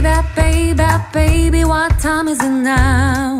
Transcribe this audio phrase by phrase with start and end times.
[0.00, 3.36] Baby, baby, baby, what time is it now?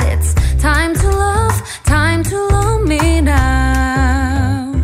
[0.00, 4.74] It's time to love, time to love me now.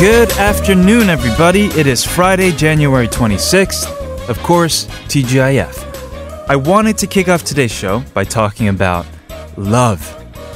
[0.00, 1.66] Good afternoon, everybody.
[1.78, 4.30] It is Friday, January 26th.
[4.30, 6.48] Of course, TGIF.
[6.48, 9.04] I wanted to kick off today's show by talking about
[9.58, 10.00] love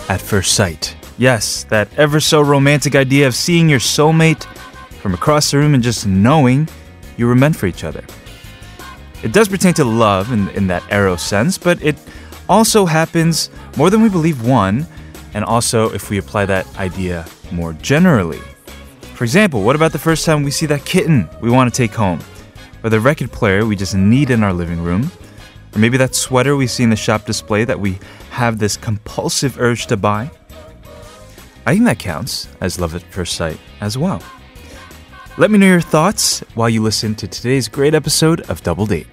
[0.08, 0.97] at first sight.
[1.18, 4.44] Yes, that ever so romantic idea of seeing your soulmate
[5.02, 6.68] from across the room and just knowing
[7.16, 8.04] you were meant for each other.
[9.24, 11.96] It does pertain to love in, in that Eros sense, but it
[12.48, 14.86] also happens more than we believe, one,
[15.34, 18.40] and also if we apply that idea more generally.
[19.14, 21.94] For example, what about the first time we see that kitten we want to take
[21.94, 22.20] home?
[22.84, 25.10] Or the record player we just need in our living room?
[25.74, 27.98] Or maybe that sweater we see in the shop display that we
[28.30, 30.30] have this compulsive urge to buy?
[31.68, 34.22] I think that counts as love at first sight as well.
[35.36, 39.06] Let me know your thoughts while you listen to today's great episode of Double Date.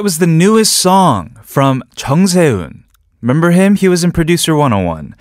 [0.00, 2.84] That was the newest song from Jeong Sewoon.
[3.20, 3.74] Remember him?
[3.74, 5.14] He was in Producer 101.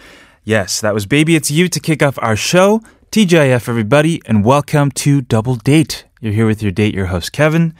[0.45, 2.79] Yes, that was Baby It's You to kick off our show.
[3.11, 6.05] TGIF, everybody, and welcome to Double Date.
[6.21, 7.73] You're here with your date, your host, Kevin.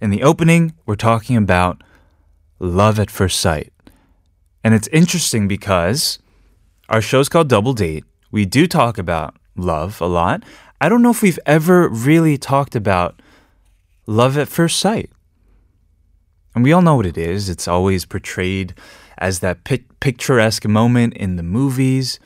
[0.00, 1.80] In the opening, we're talking about
[2.58, 3.72] love at first sight.
[4.64, 6.18] And it's interesting because
[6.88, 8.04] our show's called Double Date.
[8.32, 10.42] We do talk about love a lot.
[10.80, 13.22] I don't know if we've ever really talked about
[14.08, 15.08] love at first sight.
[16.54, 17.48] And we all know what it is.
[17.48, 18.74] It's always portrayed
[19.18, 22.20] as that pic- picturesque moment in the movies.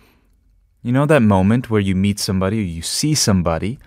[0.83, 3.79] You know, that moment where you meet somebody or you see somebody,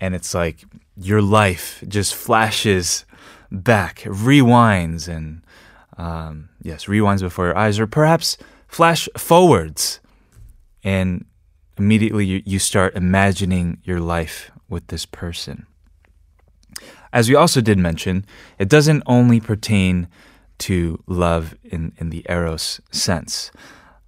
[0.00, 0.64] and it's like
[0.96, 3.04] your life just flashes
[3.50, 5.42] back, rewinds, and
[5.96, 8.36] um, yes, rewinds before your eyes, or perhaps
[8.68, 10.00] flash forwards.
[10.84, 11.24] And
[11.76, 15.66] immediately you, you start imagining your life with this person.
[17.12, 18.24] As we also did mention,
[18.58, 20.08] it doesn't only pertain
[20.58, 23.50] to love in, in the Eros sense.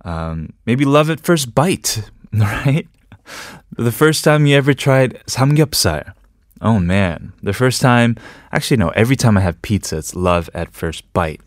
[0.04, 2.86] Um, maybe love at first bite, right?
[3.76, 6.12] The first time you ever tried samgyeopsal.
[6.60, 8.16] Oh man, the first time,
[8.52, 11.40] actually, no, every time I have pizza, it's love at first bite.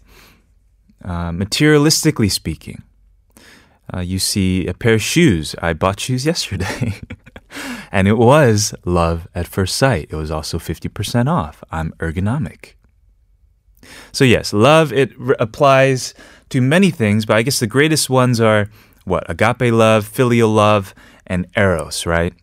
[1.04, 2.82] Uh, materialistically speaking,
[3.94, 5.56] uh, you see a pair of shoes.
[5.62, 7.00] I bought shoes yesterday.
[7.92, 10.08] and it was love at first sight.
[10.10, 11.64] It was also 50% off.
[11.72, 12.74] I'm ergonomic.
[14.12, 16.14] So, yes, love, it applies
[16.50, 18.70] to many things, but I guess the greatest ones are
[19.06, 19.30] what?
[19.30, 20.96] Agape love, filial love,
[21.28, 22.34] and eros, right?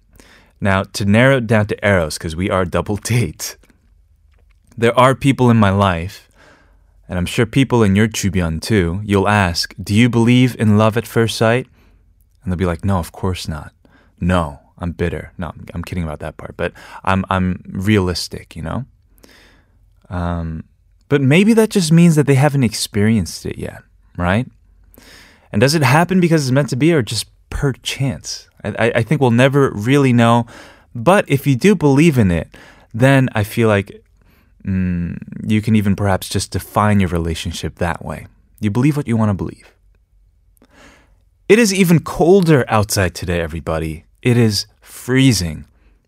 [0.61, 3.57] Now, to narrow it down to eros, because we are double date,
[4.77, 6.29] there are people in my life
[7.11, 10.97] and I'm sure people in your 주변 too, you'll ask, Do you believe in love
[10.97, 11.67] at first sight?
[12.43, 13.73] And they'll be like, No, of course not.
[14.21, 15.33] No, I'm bitter.
[15.39, 16.73] No, I'm, I'm kidding about that part, but
[17.05, 18.85] I'm, I'm realistic, you know?
[20.09, 20.65] Um,
[21.09, 23.83] but maybe that just means that they haven't experienced it yet,
[24.17, 24.47] right?
[25.53, 28.49] And does it happen because it's meant to be or just per chance?
[28.65, 30.47] I, I, think we'll never really know.
[30.95, 32.49] But if you do believe in it,
[32.93, 34.05] then I feel like
[34.65, 38.27] mm, you can even perhaps just define your relationship that way.
[38.61, 39.73] You believe what you want to believe.
[41.49, 44.05] It is even colder outside today, everybody.
[44.23, 45.65] It is freezing.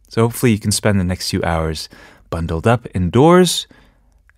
[0.09, 1.89] So hopefully you can spend the next few hours
[2.29, 3.67] bundled up indoors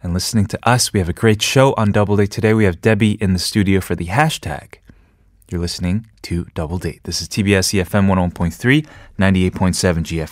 [0.02, 0.92] and listening to us.
[0.92, 2.54] We have a great show on Double Date today.
[2.54, 4.74] We have Debbie in the studio for the hashtag.
[5.50, 7.00] You're listening to Double Date.
[7.04, 8.86] This is TBS EFM 101.3,
[9.18, 9.50] 98.7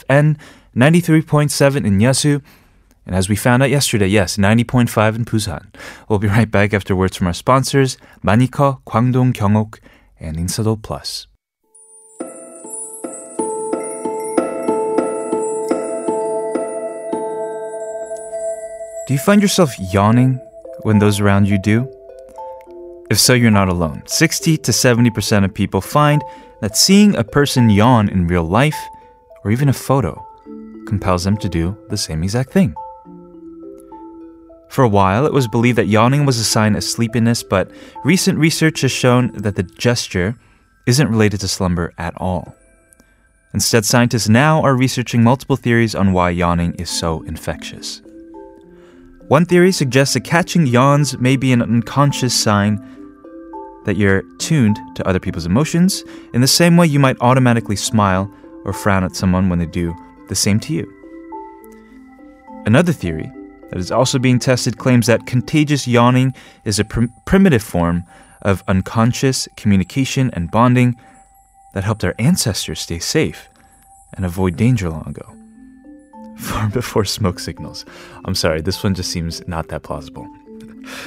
[0.06, 0.36] GFN,
[0.76, 2.42] 93.7 in Yeosu,
[3.04, 5.74] and as we found out yesterday, yes, 90.5 in Busan.
[6.08, 9.80] We'll be right back after words from our sponsors, Manika, Kwangdong Gyeongok,
[10.20, 11.26] and Insado Plus.
[19.08, 20.40] Do you find yourself yawning
[20.82, 21.92] when those around you do?
[23.10, 24.04] If so, you're not alone.
[24.06, 26.22] 60 to 70% of people find
[26.60, 28.78] that seeing a person yawn in real life,
[29.44, 30.24] or even a photo,
[30.86, 32.76] compels them to do the same exact thing.
[34.68, 37.72] For a while, it was believed that yawning was a sign of sleepiness, but
[38.04, 40.36] recent research has shown that the gesture
[40.86, 42.54] isn't related to slumber at all.
[43.52, 48.00] Instead, scientists now are researching multiple theories on why yawning is so infectious.
[49.28, 52.78] One theory suggests that catching yawns may be an unconscious sign
[53.84, 56.04] that you're tuned to other people's emotions
[56.34, 58.30] in the same way you might automatically smile
[58.64, 59.94] or frown at someone when they do
[60.28, 60.92] the same to you.
[62.66, 63.30] Another theory
[63.70, 66.34] that is also being tested claims that contagious yawning
[66.64, 68.04] is a prim- primitive form
[68.42, 70.96] of unconscious communication and bonding
[71.72, 73.48] that helped our ancestors stay safe
[74.12, 75.41] and avoid danger long ago.
[76.42, 77.84] Far before smoke signals.
[78.24, 80.28] I'm sorry, this one just seems not that plausible.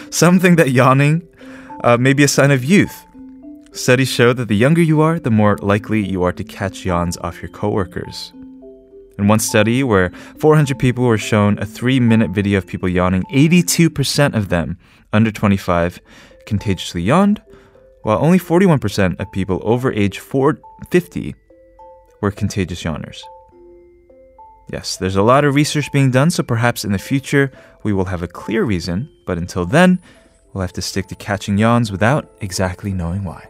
[0.09, 1.27] Some think that yawning
[1.83, 3.05] uh, may be a sign of youth.
[3.71, 7.17] Studies show that the younger you are, the more likely you are to catch yawns
[7.17, 8.31] off your coworkers.
[9.17, 13.23] In one study where 400 people were shown a three minute video of people yawning,
[13.23, 14.77] 82% of them
[15.11, 15.99] under 25
[16.45, 17.41] contagiously yawned,
[18.03, 20.59] while only 41% of people over age 4,
[20.89, 21.35] 50
[22.21, 23.21] were contagious yawners.
[24.71, 27.51] Yes, there's a lot of research being done, so perhaps in the future
[27.83, 29.99] we will have a clear reason, but until then,
[30.53, 33.47] we'll have to stick to catching yawns without exactly knowing why.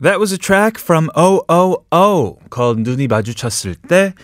[0.00, 4.14] That was a track from OOO called 눈이 마주쳤을 때.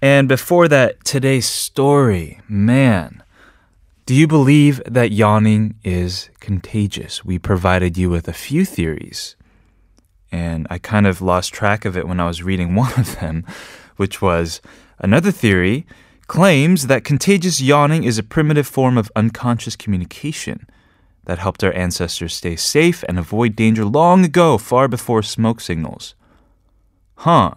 [0.00, 2.38] And before that, today's story.
[2.48, 3.22] Man,
[4.06, 7.24] do you believe that yawning is contagious?
[7.24, 9.36] We provided you with a few theories.
[10.30, 13.44] And I kind of lost track of it when I was reading one of them,
[13.96, 14.60] which was
[15.00, 15.86] another theory
[16.28, 20.68] claims that contagious yawning is a primitive form of unconscious communication
[21.25, 26.15] that helped our ancestors stay safe and avoid danger long ago, far before smoke signals.
[27.17, 27.55] Huh.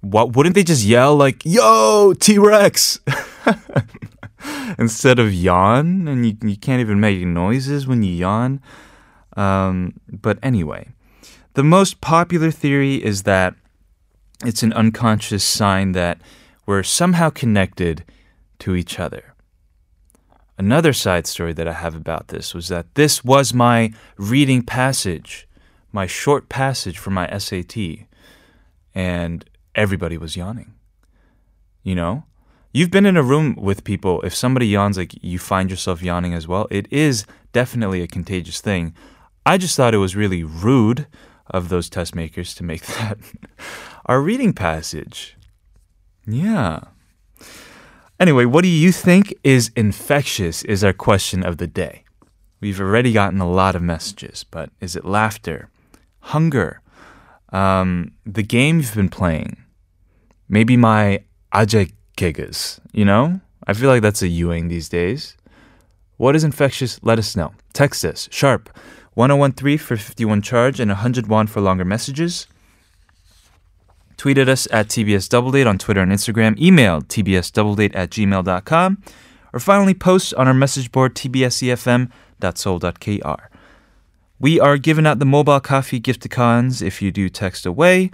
[0.00, 3.00] What wouldn't they just yell like, "Yo, T-Rex?"
[4.78, 8.60] instead of yawn, and you you can't even make noises when you yawn.
[9.36, 10.88] Um, but anyway,
[11.54, 13.54] the most popular theory is that
[14.44, 16.20] it's an unconscious sign that
[16.66, 18.04] we're somehow connected
[18.60, 19.33] to each other.
[20.56, 25.48] Another side story that I have about this was that this was my reading passage,
[25.92, 28.06] my short passage for my SAT,
[28.94, 30.74] and everybody was yawning.
[31.82, 32.24] You know?
[32.72, 36.34] You've been in a room with people, if somebody yawns, like you find yourself yawning
[36.34, 36.66] as well.
[36.70, 38.94] It is definitely a contagious thing.
[39.46, 41.06] I just thought it was really rude
[41.46, 43.18] of those test makers to make that
[44.06, 45.36] our reading passage.
[46.26, 46.80] Yeah.
[48.24, 52.04] Anyway, what do you think is infectious is our question of the day.
[52.58, 55.68] We've already gotten a lot of messages, but is it laughter,
[56.20, 56.80] hunger,
[57.52, 59.62] um, the game you've been playing,
[60.48, 61.22] maybe my
[61.52, 63.42] aje gigas, you know?
[63.66, 65.36] I feel like that's a Ewing these days.
[66.16, 66.98] What is infectious?
[67.02, 67.52] Let us know.
[67.74, 68.70] Text us, sharp,
[69.12, 72.46] 1013 for 51 charge and 101 for longer messages.
[74.16, 76.58] Tweet at us at TBS Doubledate on Twitter and Instagram.
[76.58, 79.02] Email tbsdoubledate at gmail.com.
[79.52, 83.42] Or finally, post on our message board tbsefm.seoul.kr.
[84.40, 88.10] We are giving out the mobile coffee gifticons if you do text away.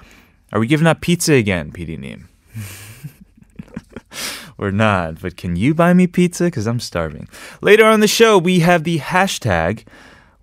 [0.52, 2.28] Are we giving out pizza again, PD Neem?
[4.58, 6.44] We're not, but can you buy me pizza?
[6.44, 7.28] Because I'm starving.
[7.62, 9.86] Later on the show, we have the hashtag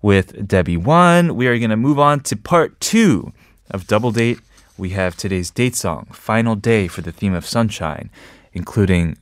[0.02, 1.30] with Debbie1.
[1.32, 3.32] We are going to move on to part two
[3.70, 4.40] of Double Date
[4.77, 8.09] we have today's date song, Final Day, for the theme of sunshine,
[8.53, 9.17] including,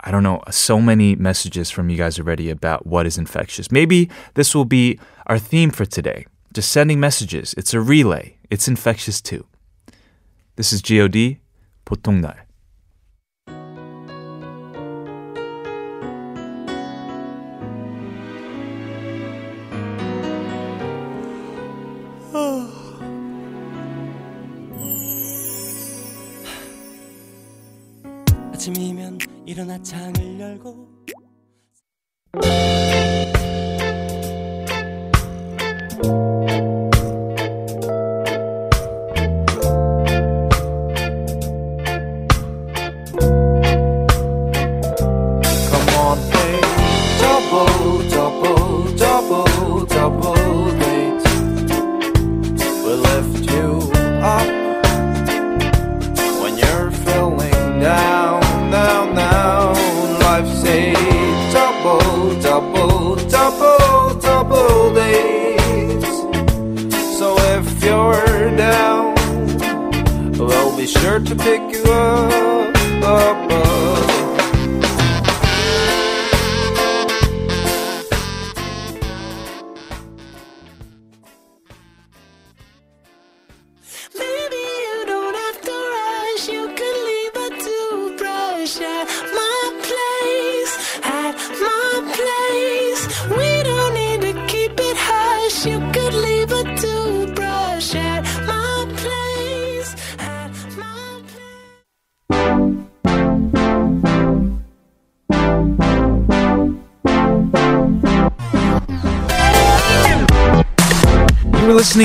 [0.00, 3.72] I don't know, so many messages from you guys already about what is infectious.
[3.72, 6.26] Maybe this will be our theme for today.
[6.52, 7.54] Just sending messages.
[7.56, 8.36] It's a relay.
[8.50, 9.46] It's infectious too.
[10.56, 11.38] This is GOD,
[11.86, 12.34] 보통 날.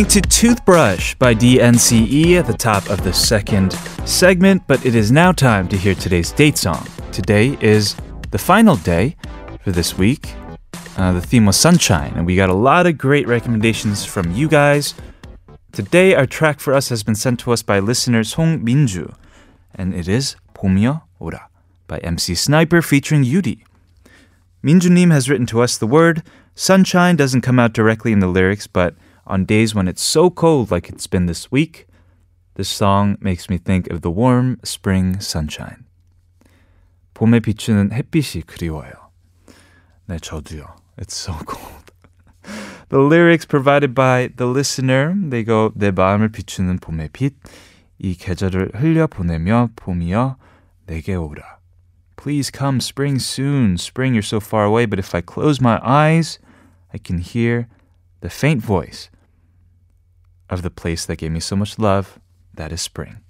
[0.01, 3.74] listening to Toothbrush by DNCE at the top of the second
[4.10, 6.84] segment, but it is now time to hear today's date song.
[7.12, 7.96] Today is
[8.32, 9.15] the final day
[9.63, 10.34] for this week.
[10.98, 14.48] Uh, the theme was sunshine, and we got a lot of great recommendations from you
[14.48, 14.96] guys.
[15.74, 19.13] Today, our track for us has been sent to us by listener Song Minju,
[19.75, 21.50] and it is 봄이여 오라
[21.86, 23.60] by MC Sniper featuring Yudi.
[24.63, 26.24] Minjunim has written to us the word
[26.56, 30.72] sunshine doesn't come out directly in the lyrics, but on days when it's so cold
[30.72, 31.88] like it's been this week,
[32.56, 35.86] this song makes me think of the warm spring sunshine.
[37.13, 38.91] 봄에 비추는 햇빛이 그리워요.
[40.08, 40.65] 네, 저도요.
[40.98, 41.91] It's so cold.
[42.89, 47.36] The lyrics provided by the listener, they go 내 마음을 비추는 봄의 빛,
[48.00, 50.38] 이 계절을 흘려 보내며 봄이여
[50.86, 51.58] 내게 오라.
[52.15, 53.75] Please come, spring soon.
[53.75, 56.39] Spring, you're so far away, but if I close my eyes,
[56.94, 57.67] I can hear
[58.22, 59.10] the faint voice
[60.51, 62.20] of the place that gave me so much love.
[62.53, 63.22] That is spring.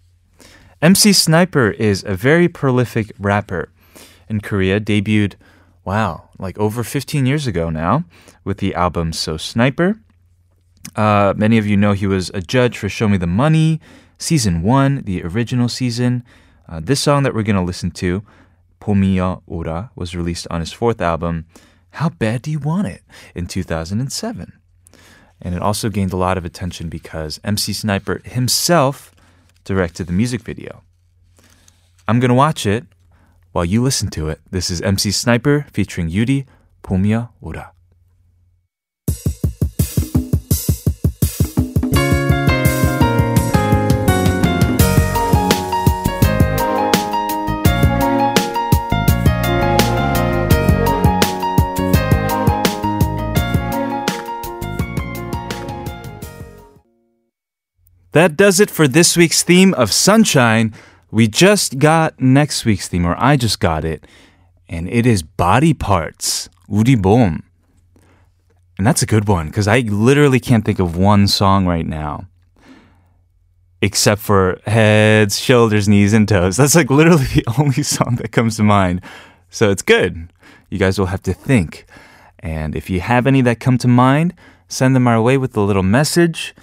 [0.82, 3.70] MC Sniper is a very prolific rapper
[4.30, 5.34] in Korea, debuted,
[5.84, 8.06] wow, like over 15 years ago now,
[8.44, 10.00] with the album So Sniper.
[10.96, 13.82] Uh, many of you know he was a judge for Show Me the Money,
[14.18, 16.24] season one, the original season.
[16.70, 18.24] Uh, this song that we're going to listen to,
[18.82, 21.46] 봄이여 오라, was released on his fourth album,
[21.92, 23.02] How Bad Do You Want It,
[23.34, 24.54] in 2007.
[25.43, 29.13] And it also gained a lot of attention because MC Sniper himself
[29.65, 30.83] directed the music video.
[32.07, 32.85] I'm going to watch it
[33.51, 34.41] while you listen to it.
[34.51, 36.47] This is MC Sniper featuring Yudi,
[36.83, 37.13] 봄이
[58.12, 60.74] That does it for this week's theme of sunshine.
[61.12, 64.06] We just got next week's theme, or I just got it,
[64.68, 66.50] and it is body parts.
[66.70, 67.44] 우리 몸.
[68.78, 72.28] And that's a good one because I literally can't think of one song right now.
[73.82, 76.58] Except for heads, shoulders, knees, and toes.
[76.58, 79.02] That's like literally the only song that comes to mind.
[79.50, 80.32] So it's good.
[80.70, 81.86] You guys will have to think.
[82.40, 84.34] And if you have any that come to mind,
[84.68, 86.54] send them our way with a little message.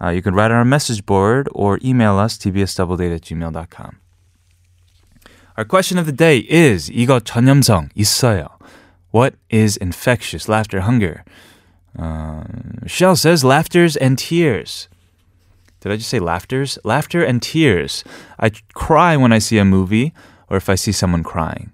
[0.00, 3.98] Uh, you can write on our message board or email us tbsdoubledate at gmail.com.
[5.56, 8.48] Our question of the day is 이거 전염성 있어요.
[9.12, 11.24] What is infectious laughter hunger?
[11.96, 12.42] Uh,
[12.86, 14.88] Shell says laughters and tears.
[15.80, 16.78] Did I just say laughters?
[16.82, 18.02] Laughter and tears.
[18.40, 20.12] I cry when I see a movie
[20.50, 21.70] or if I see someone crying.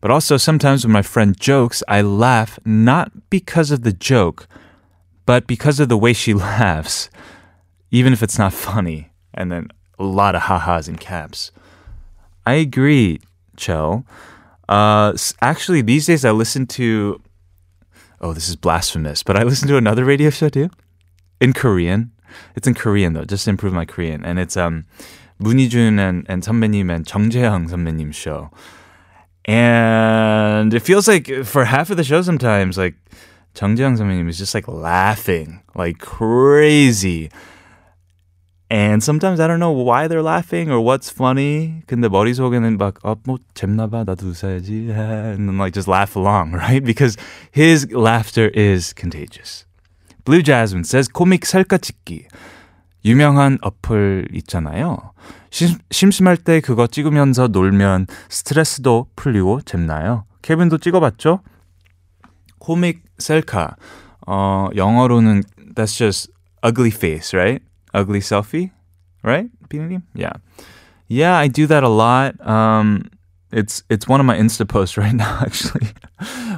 [0.00, 4.46] But also sometimes when my friend jokes, I laugh not because of the joke,
[5.26, 7.09] but because of the way she laughs,
[7.90, 9.10] even if it's not funny.
[9.34, 11.50] And then a lot of ha-has in caps.
[12.46, 13.20] I agree,
[13.56, 14.04] Cho.
[14.68, 17.20] Uh, s- actually, these days I listen to.
[18.20, 20.70] Oh, this is blasphemous, but I listen to another radio show too,
[21.40, 22.12] in Korean.
[22.54, 24.84] It's in Korean though, just to improve my Korean, and it's um,
[25.40, 28.50] 문희준 and and 선배님 and 정재영 선배님 show,
[29.44, 32.94] and it feels like for half of the show sometimes like
[33.54, 37.30] 정재영 선배님 is just like laughing like crazy.
[38.71, 41.83] And sometimes I don't know why they're laughing or what's funny.
[41.87, 44.89] 근데 머릿속에는 막, 어, 뭐, 잼나봐, 나도 웃어야지.
[44.95, 46.81] And then like just laugh along, right?
[46.81, 47.17] Because
[47.51, 49.65] his laughter is contagious.
[50.23, 52.27] Blue Jasmine says, 코믹 살까 찍기.
[53.03, 55.11] 유명한 어플 있잖아요.
[55.49, 60.23] 심, 심심할 때 그거 찍으면서 놀면 스트레스도 풀리고 잼나요.
[60.41, 61.41] 케빈도 찍어봤죠?
[62.59, 63.75] 코믹 셀카.
[64.27, 65.43] 어, 영어로는
[65.75, 66.31] that's just
[66.63, 67.61] ugly face, right?
[67.94, 68.70] Ugly selfie,
[69.22, 69.48] right?
[69.68, 70.02] 비니님?
[70.14, 70.32] Yeah.
[71.08, 72.34] Yeah, I do that a lot.
[72.46, 73.08] Um,
[73.52, 75.88] it's it's one of my Insta posts right now, actually,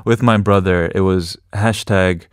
[0.04, 0.90] with my brother.
[0.94, 2.26] It was hashtag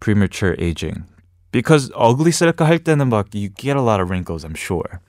[0.00, 1.04] premature aging.
[1.52, 5.00] Because ugly 셀카 할 때는 막 you get a lot of wrinkles, I'm sure.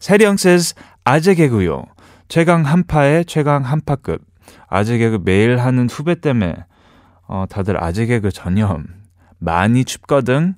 [0.00, 1.86] 세령 says 아재 개구요.
[2.28, 4.22] 최강 한파에 최강 한파급.
[4.68, 6.64] 아재 개그 매일 하는 후배 때문에
[7.26, 8.86] 어, 다들 아재 개그 전염.
[9.38, 10.54] 많이 춥거든.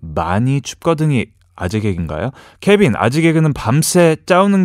[0.00, 1.26] 많이 춥거든이
[1.56, 2.30] 아재 개그인가요?
[2.60, 4.16] 케빈, 아재 개그는 밤새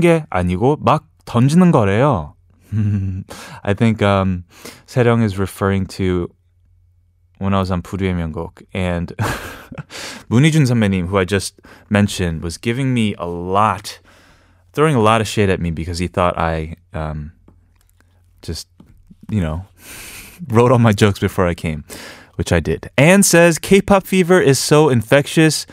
[0.02, 2.34] 게 아니고 막 던지는 거래요.
[3.64, 4.44] I think um,
[4.88, 6.30] Serong is referring to
[7.40, 9.14] when I was on Puri Myeongguk, and
[10.30, 14.00] Moon Hee-joon 선배님, who I just mentioned, was giving me a lot,
[14.74, 17.34] throwing a lot of shade at me because he thought I um,
[18.42, 18.68] just,
[19.30, 19.66] you know,
[20.48, 21.84] wrote all my jokes before I came
[22.36, 22.90] which I did.
[22.98, 25.66] Anne says K-pop fever is so infectious.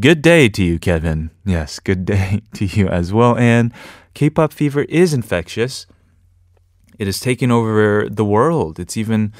[0.00, 1.30] Good day to you, Kevin.
[1.44, 3.36] Yes, good day to you as well.
[3.36, 3.72] Anne.
[4.14, 5.86] K-pop fever is infectious.
[6.98, 8.78] It is taking over the world.
[8.78, 9.32] It's even,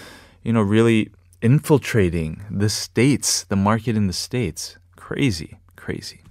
[0.43, 4.77] you know, really infiltrating the states, the market in the states.
[4.97, 6.23] Crazy, crazy.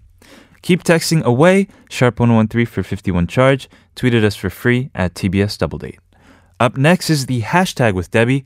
[0.62, 3.70] Keep texting away, sharp113 for 51 charge.
[3.96, 6.00] Tweet at us for free at TBS Double Date.
[6.60, 8.46] Up next is the hashtag with Debbie,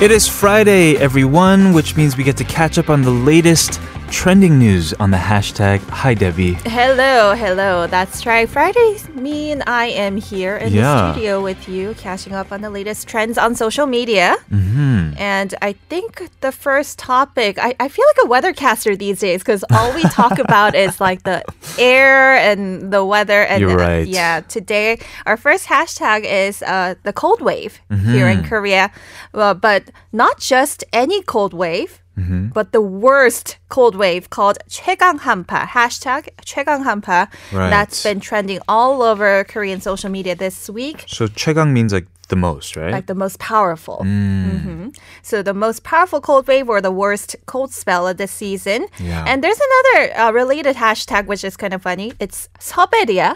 [0.00, 3.78] It is Friday, everyone, which means we get to catch up on the latest
[4.10, 6.54] trending news on the hashtag Hi Debbie.
[6.66, 7.86] Hello, hello.
[7.86, 8.48] That's right.
[8.48, 10.82] Fridays mean I am here in Yeah.
[10.82, 14.36] the studio with you, catching up on the latest trends on social media.
[14.50, 15.14] Mm-hmm.
[15.16, 19.64] And I think the first topic, I, I feel like a weathercaster these days because
[19.70, 21.44] all we talk about is like the
[21.78, 23.42] air and the weather.
[23.44, 28.40] And You're uh, yeah, today our first hashtag is uh, the cold wave here Mm-hmm.
[28.40, 28.90] in Korea.
[29.32, 32.02] Well, but not just any cold wave.
[32.19, 32.49] Mm-hmm.
[32.55, 37.69] But the worst cold wave called 최강 한파 hashtag 최강 한파 Right.
[37.69, 41.03] that's been trending all over Korean social media this week.
[41.07, 42.91] So 최강 means like the most, right?
[42.93, 43.99] Like the most powerful.
[44.03, 44.61] Mm.
[44.63, 44.87] hmm
[45.23, 48.87] So the most powerful cold wave or the worst cold spell of this season.
[48.97, 49.25] Yeah.
[49.27, 52.13] And there's another uh, related hashtag which is kind of funny.
[52.19, 53.35] It's 서베리아.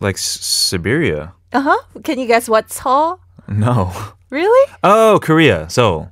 [0.00, 1.32] like S- Siberia.
[1.52, 1.78] Uh huh.
[2.04, 3.18] Can you guess what 서?
[3.48, 3.90] No.
[4.30, 4.70] Really?
[4.84, 5.68] Oh, Korea.
[5.68, 6.11] Seoul.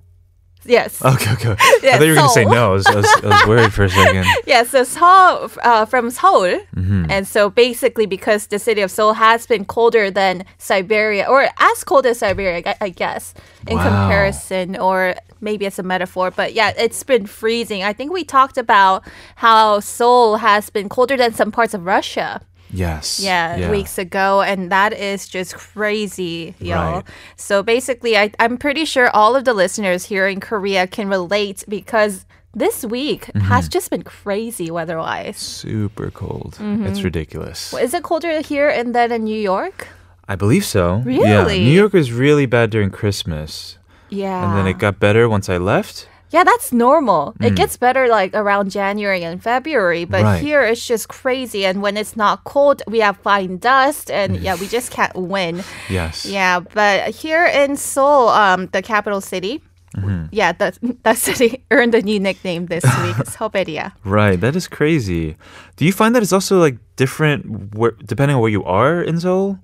[0.66, 1.04] Yes.
[1.04, 1.56] Okay, okay.
[1.84, 2.70] Yeah, I thought you were going to say no.
[2.70, 4.26] I was, I, was, I was worried for a second.
[4.46, 6.60] Yeah, so Seoul, uh, from Seoul.
[6.76, 7.06] Mm-hmm.
[7.10, 11.84] And so basically, because the city of Seoul has been colder than Siberia, or as
[11.84, 13.34] cold as Siberia, I- I guess,
[13.68, 13.84] in Wow.
[13.90, 16.30] comparison, or maybe it's a metaphor.
[16.32, 17.82] But yeah, it's been freezing.
[17.84, 19.04] I think we talked about
[19.38, 22.42] how Seoul has been colder than some parts of Russia.
[22.74, 23.20] Yes.
[23.20, 26.96] Yeah, weeks ago, and that is just crazy, y'all.
[26.96, 27.04] Right.
[27.36, 31.64] So basically, I, I'm pretty sure all of the listeners here in Korea can relate
[31.68, 33.48] because this week Mm-hmm.
[33.48, 35.38] has just been crazy weather-wise.
[35.38, 36.56] Super cold.
[36.60, 36.86] Mm-hmm.
[36.88, 37.74] It's ridiculous.
[37.74, 39.88] Is it colder here and then in New York?
[40.28, 41.04] I believe so.
[41.06, 41.42] Yeah.
[41.44, 41.60] Really?
[41.60, 43.78] New York was really bad during Christmas.
[44.10, 44.48] Yeah.
[44.48, 46.08] And then it got better once I left.
[46.32, 47.36] Yeah, that's normal.
[47.40, 50.24] It gets better like around January and February, but Mm.
[50.24, 50.42] Right.
[50.42, 51.66] here it's just crazy.
[51.66, 55.64] And when it's not cold, we have fine dust, and yeah, we just can't win.
[55.90, 56.26] Yes.
[56.26, 60.32] Yeah, but here in Seoul, um, the capital city, Mm-hmm.
[60.32, 63.92] yeah, that that city earned a new nickname this week, Seoulberia.
[64.08, 64.40] Right.
[64.40, 65.36] That is crazy.
[65.76, 69.20] Do you find that it's also like different where, depending on where you are in
[69.20, 69.60] Seoul?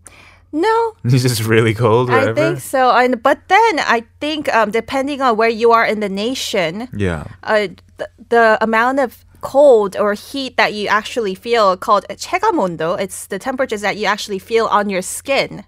[0.52, 2.32] No, It's just really cold wherever?
[2.32, 2.90] I think so.
[2.92, 7.24] And but then I think um, depending on where you are in the nation, Yeah.
[7.42, 13.00] uh, the, the amount of cold or heat that you actually feel called 체감온도.
[13.00, 15.64] It's the temperatures that you actually feel on your skin,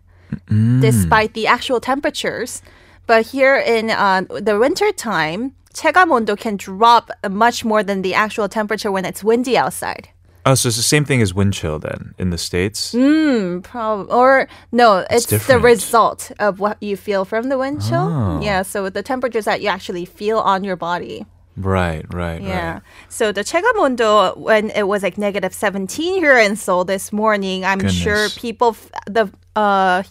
[0.81, 2.61] despite the actual temperatures.
[3.07, 8.49] But here in uh, the winter time, 체감온도 can drop much more than the actual
[8.49, 10.09] temperature when it's windy outside.
[10.46, 12.94] Oh, so it's the same thing as wind chill then in the states.
[12.94, 18.08] Mm, or no, it's, it's the result of what you feel from the wind chill.
[18.10, 18.40] Oh.
[18.42, 21.26] Yeah, so the temperatures that you actually feel on your body.
[21.58, 22.74] Right, right, yeah.
[22.74, 22.82] Right.
[23.10, 27.80] So the Chegamundo, when it was like negative 17 here in Seoul this morning, I'm
[27.80, 27.96] Goodness.
[27.96, 30.04] sure people, f- the uh,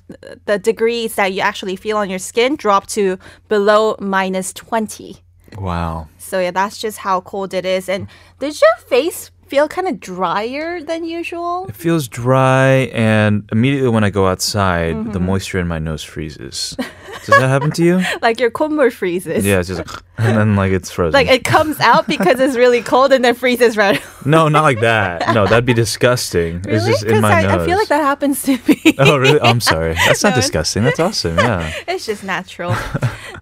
[0.44, 5.16] the degrees that you actually feel on your skin drop to below minus 20.
[5.56, 6.08] Wow.
[6.18, 7.88] So yeah, that's just how cold it is.
[7.88, 8.08] And
[8.40, 11.66] did your face feel kind of drier than usual?
[11.68, 15.12] It feels dry, and immediately when I go outside, Mm-hmm.
[15.12, 16.76] the moisture in my nose freezes.
[17.26, 18.00] Does that happen to you?
[18.22, 19.44] Like your 콧물 freezes.
[19.44, 21.12] Yeah, it's just like, and then like it's frozen.
[21.12, 24.80] Like it comes out because it's really cold and then freezes right No, not like
[24.80, 25.34] that.
[25.34, 26.64] No, that'd be disgusting.
[26.66, 27.62] It's just in my I, nose.
[27.62, 28.94] I feel like that happens to me.
[28.98, 29.40] Oh, really?
[29.40, 29.94] I'm sorry.
[29.94, 30.84] That's not No, disgusting.
[30.84, 31.36] That's awesome.
[31.38, 31.70] Yeah.
[31.86, 32.74] It's just natural.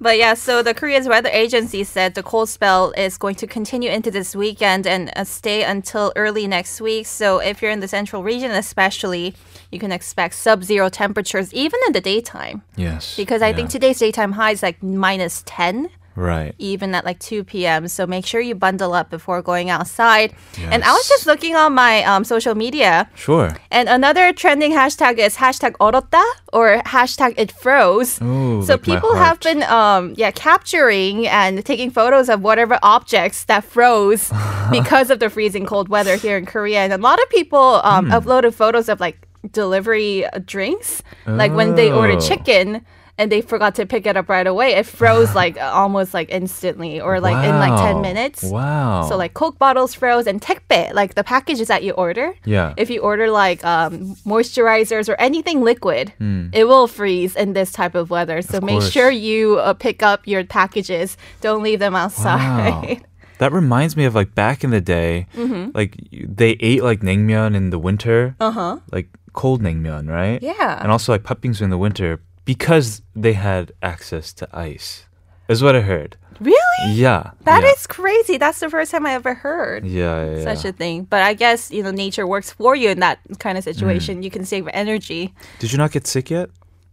[0.00, 3.90] but yeah, so the Korea's weather agency said the cold spell is going to continue
[3.90, 7.06] into this weekend and uh, stay until early next week.
[7.06, 9.34] So if you're in the central region, especially,
[9.72, 12.62] you can expect sub-zero temperatures even in the daytime.
[12.76, 13.16] Yes.
[13.16, 16.54] Because I think today's daytime high is like minus 10 right.
[16.58, 20.34] even at like 2 p.m so make sure you bundle up before going outside.
[20.58, 20.68] Yes.
[20.72, 23.08] and i was just looking on my um, social media.
[23.14, 23.56] Sure.
[23.70, 28.20] And another trending hashtag is hashtag orota or hashtag it froze.
[28.22, 33.44] Ooh, so like people have been um, yeah capturing and taking photos of whatever objects
[33.44, 34.32] that froze
[34.70, 36.80] because of the freezing cold weather here in korea.
[36.80, 38.20] And a lot of people um, mm.
[38.20, 41.34] uploaded photos of like delivery drinks oh.
[41.34, 42.20] like when they order oh.
[42.20, 42.84] chicken
[43.18, 44.74] and they forgot to pick it up right away.
[44.74, 47.48] It froze like almost like instantly or like wow.
[47.48, 48.42] in like 10 minutes.
[48.44, 49.08] Wow.
[49.08, 52.34] So like Coke bottles froze and tekbe, like the packages that you order.
[52.44, 52.74] Yeah.
[52.76, 56.54] If you order like um, moisturizers or anything liquid, mm.
[56.54, 58.42] it will freeze in this type of weather.
[58.42, 61.16] So of make sure you uh, pick up your packages.
[61.40, 62.70] Don't leave them outside.
[62.70, 62.96] Wow.
[63.38, 65.70] That reminds me of like back in the day, mm-hmm.
[65.74, 68.78] like they ate like naengmyeon in the winter, uh-huh.
[68.90, 70.42] like cold naengmyeon, right?
[70.42, 70.80] Yeah.
[70.82, 75.04] And also like puppings in the winter because they had access to ice.
[75.48, 76.16] Is what I heard.
[76.40, 76.56] really?
[76.92, 77.30] Yeah.
[77.44, 77.70] That yeah.
[77.72, 78.36] is crazy.
[78.38, 79.86] That's the first time I ever heard.
[79.86, 80.54] Yeah, yeah, yeah.
[80.54, 83.56] Such a thing, but I guess you know nature works for you in that kind
[83.58, 83.70] of Hmm.
[83.72, 84.22] situation.
[84.22, 85.34] You can save energy.
[85.60, 86.48] Did you not get sick yet?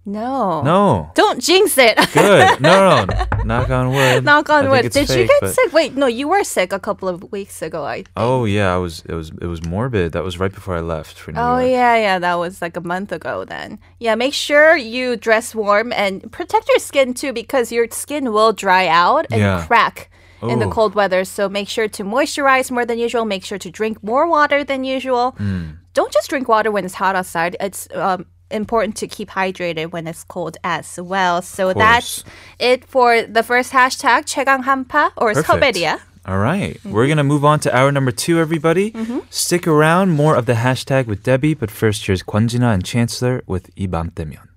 [0.06, 1.12] No, No.
[1.16, 1.96] don't jinx it.
[2.13, 2.60] Good.
[2.60, 3.26] No, no.
[3.46, 4.26] Knock on wood.
[4.26, 4.92] Knock on wood.
[4.92, 5.72] Did you get but- sick?
[5.72, 7.86] Wait, no, you were sick a couple of weeks ago.
[7.86, 7.96] I.
[7.98, 8.10] Think.
[8.18, 9.04] Oh yeah, I was.
[9.08, 9.30] It was.
[9.42, 10.12] It was morbid.
[10.12, 11.72] That was right before I left for New Oh York.
[11.72, 13.80] yeah, yeah, that was like a month ago then.
[14.00, 18.52] Yeah, make sure you dress warm and protect your skin too because your skin will
[18.52, 19.66] dry out and Yeah.
[19.66, 20.10] crack
[20.42, 21.24] in the cold weather.
[21.24, 23.24] So make sure to moisturize more than usual.
[23.24, 25.32] Make sure to drink more water than usual.
[25.38, 25.63] Hmm.
[25.94, 27.56] Don't just drink water when it's hot outside.
[27.62, 31.42] It's um, important to keep hydrated when it's cold as well.
[31.42, 32.24] So that's
[32.60, 36.00] it for the first hashtag, 최강 한파 or Seoulberia.
[36.26, 36.76] All right.
[36.76, 36.92] Mm-hmm.
[36.92, 38.92] We're going to move on to hour number two, everybody.
[38.92, 39.20] Mm-hmm.
[39.30, 43.76] Stick around, more of the hashtag with Debbie, but first here's Kwon and Chancellor with
[43.76, 44.53] 이밤때면.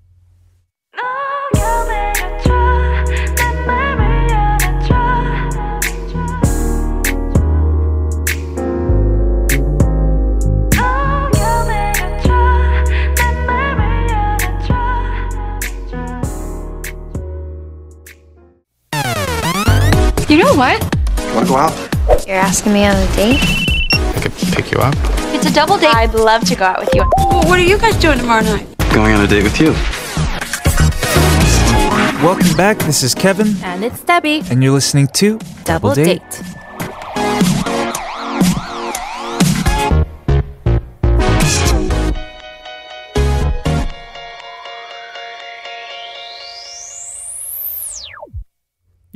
[20.28, 20.82] You know what?
[21.34, 22.26] Wanna go out?
[22.26, 23.40] You're asking me on a date?
[23.92, 24.94] I could pick you up.
[25.34, 25.94] It's a double date.
[25.94, 27.04] I'd love to go out with you.
[27.48, 28.66] What are you guys doing tomorrow night?
[28.92, 29.72] Going on a date with you.
[32.24, 32.78] Welcome back.
[32.78, 34.42] This is Kevin, And it's Debbie.
[34.50, 36.22] and you're listening to Double date.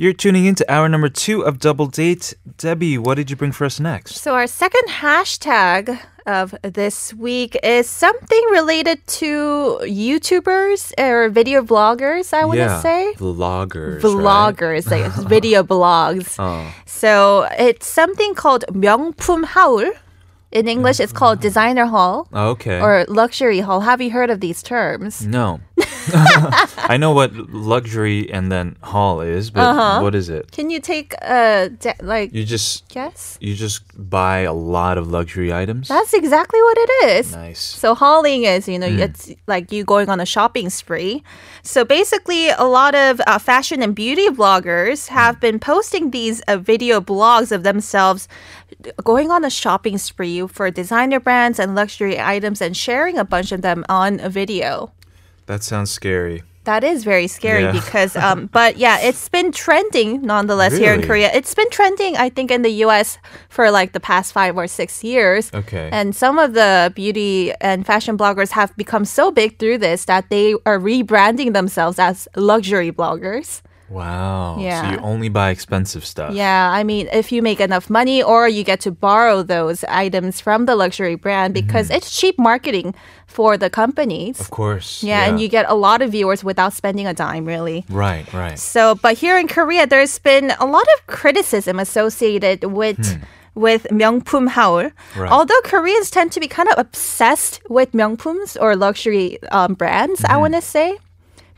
[0.01, 2.33] You're tuning in to hour number two of Double Date.
[2.57, 4.15] Debbie, what did you bring for us next?
[4.15, 12.33] So, our second hashtag of this week is something related to YouTubers or video bloggers,
[12.33, 13.13] I want to yeah, say.
[13.15, 14.01] Vloggers.
[14.01, 15.01] Vloggers, right?
[15.17, 16.35] like video blogs.
[16.39, 16.73] Oh.
[16.87, 19.93] So, it's something called Myeongpum 하울.
[20.51, 22.27] In English, it's called designer haul.
[22.33, 22.81] Okay.
[22.81, 23.81] Or luxury haul.
[23.81, 25.25] Have you heard of these terms?
[25.25, 25.61] No.
[26.13, 30.01] I know what luxury and then haul is, but Uh-huh.
[30.01, 30.51] what is it?
[30.51, 33.37] Can you take a de- like You just guess?
[33.41, 35.87] you just buy a lot of luxury items.
[35.87, 37.31] That's exactly what it is.
[37.33, 37.59] nice.
[37.59, 38.99] So hauling is, you know, Hmm.
[38.99, 41.23] it's like you going on a shopping spree.
[41.63, 46.57] So basically, a lot of uh, fashion and beauty bloggers have been posting these uh,
[46.57, 48.27] video blogs of themselves
[49.03, 53.51] going on a shopping spree for designer brands and luxury items and sharing a bunch
[53.51, 54.91] of them on a video.
[55.51, 56.43] That sounds scary.
[56.63, 57.73] That is very scary Yeah.
[57.73, 61.29] because, um, but yeah, it's been trending nonetheless here in Korea.
[61.33, 63.17] It's been trending, I think, in the US
[63.49, 65.51] for like the past five or six years.
[65.53, 65.89] Okay.
[65.91, 70.29] And some of the beauty and fashion bloggers have become so big through this that
[70.29, 73.61] they are rebranding themselves as luxury bloggers.
[73.90, 74.56] Wow.
[74.58, 74.92] So Yeah.
[74.92, 76.34] you only buy expensive stuff.
[76.34, 80.40] Yeah, I mean, if you make enough money or you get to borrow those items
[80.40, 82.94] from the luxury brand because it's cheap marketing
[83.26, 84.36] for the companies.
[84.36, 84.42] Mm-hmm.
[84.42, 85.02] Of course.
[85.04, 87.84] Yeah, and you get a lot of viewers without spending a dime, really.
[87.88, 88.58] Right, right.
[88.58, 92.98] So, but here in Korea, there's been a lot of criticism associated with
[93.54, 94.92] with 명품 하울.
[95.16, 95.30] Right.
[95.32, 100.36] Although Koreans tend to be kind of obsessed with 명품s or luxury um, brands, I
[100.36, 100.98] want to say,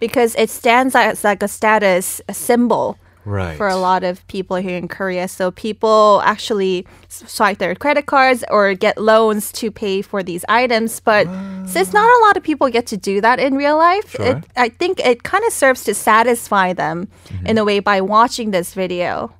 [0.04, 3.56] because it stands as like a status a symbol Right.
[3.56, 5.30] for a lot of people here in Korea.
[5.30, 11.00] So people actually swipe their credit cards or get loans to pay for these items.
[11.00, 11.24] But
[11.66, 14.26] since not a lot of people get to do that in real life, Sure.
[14.26, 17.48] it, I think it kind of serves to satisfy them Mm-hmm.
[17.48, 19.32] in a way by watching this video.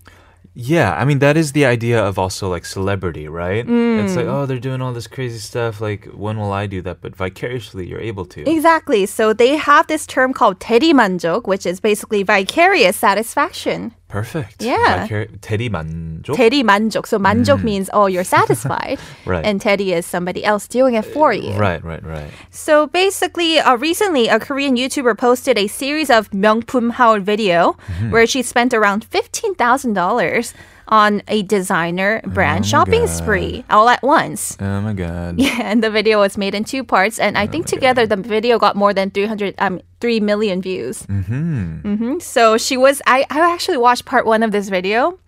[0.55, 3.59] Yeah, I mean that is the idea of also like celebrity, right?
[3.69, 4.17] It's Mm.
[4.17, 5.81] like, oh, they're doing all this crazy stuff.
[5.81, 7.01] Like, when will I do that?
[7.01, 8.43] But vicariously, you're able to.
[8.51, 9.07] Exactly.
[9.07, 13.95] So they have this term called 대리만족, which is basically vicarious satisfaction.
[14.13, 14.63] Perfect.
[14.63, 15.05] Yeah.
[15.07, 16.35] Vicar- 대리만족.
[16.37, 17.07] 대리만족.
[17.07, 19.31] So 만족 means oh you're satisfied, Mm.
[19.31, 19.45] Right.
[19.45, 21.53] and 대리 is somebody else doing it for you.
[21.53, 22.31] Right, right, right.
[22.51, 28.11] So basically, uh, recently a Korean YouTuber posted a series of 명품 haul video Mm-hmm.
[28.11, 30.55] where she spent around fifteen thousand dollars
[30.88, 33.14] on a designer brand shopping Oh God.
[33.16, 34.58] spree all at once.
[34.60, 35.40] Oh my god.
[35.44, 38.60] Yeah, and the video was made in two parts, and I think together the video
[38.60, 41.04] got more than 300, um, 3 million views.
[41.04, 41.96] Mm-hmm.
[41.96, 45.20] hmm So she was, I, I actually watched part one of this video,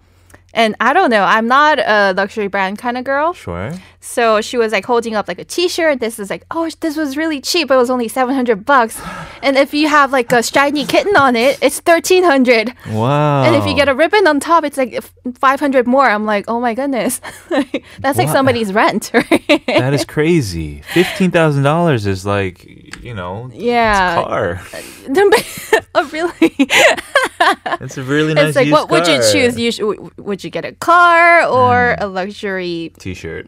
[0.55, 3.33] and I don't know, I'm not a luxury brand kind of girl.
[3.33, 3.73] Sure.
[3.99, 5.99] So she was like holding up like a t-shirt.
[5.99, 7.69] This is like, oh, this was really cheap.
[7.69, 8.99] It was only 700 bucks.
[9.43, 12.73] And if you have like a shiny kitten on it, it's 1300.
[12.89, 13.43] Wow.
[13.43, 15.03] And if you get a ribbon on top, it's like
[15.37, 16.09] 500 more.
[16.09, 17.21] I'm like, oh my goodness.
[17.99, 19.63] That's like somebody's rent, right?
[19.67, 20.81] that is crazy.
[20.93, 22.65] Fifteen thousand dollars is like,
[23.05, 24.19] you know, Yeah.
[24.19, 24.61] it's a car.
[25.95, 26.51] oh, really?
[27.81, 28.47] It's a really nice.
[28.47, 29.59] it's like, what would you choose?
[29.59, 29.81] You sh-
[30.17, 33.47] would you get a car or a luxury, T-shirt.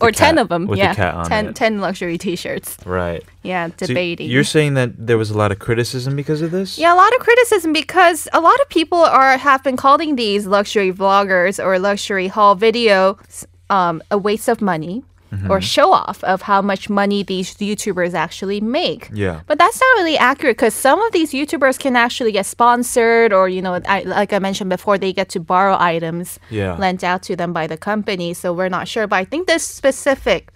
[0.00, 0.66] Or 10 of them?
[0.66, 1.54] With yeah, on 10, it.
[1.56, 2.76] 10 luxury t-shirts.
[2.84, 3.22] Right.
[3.42, 4.28] Yeah, So debating.
[4.28, 6.76] you're saying that there was a lot of criticism because of this?
[6.76, 10.46] Yeah, a lot of criticism because a lot of people are have been calling these
[10.46, 15.48] luxury vloggers or luxury haul videos um, a waste of money Mm-hmm.
[15.48, 19.08] or show off of how much money these YouTubers actually make.
[19.12, 19.42] Yeah.
[19.46, 23.48] But that's not really accurate because some of these YouTubers can actually get sponsored or,
[23.48, 26.74] you know, I, like I mentioned before, they get to borrow items Yeah.
[26.74, 28.34] lent out to them by the company.
[28.34, 29.06] So we're not sure.
[29.06, 30.50] But I think this specific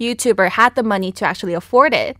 [0.00, 2.16] YouTuber had the money to actually afford it.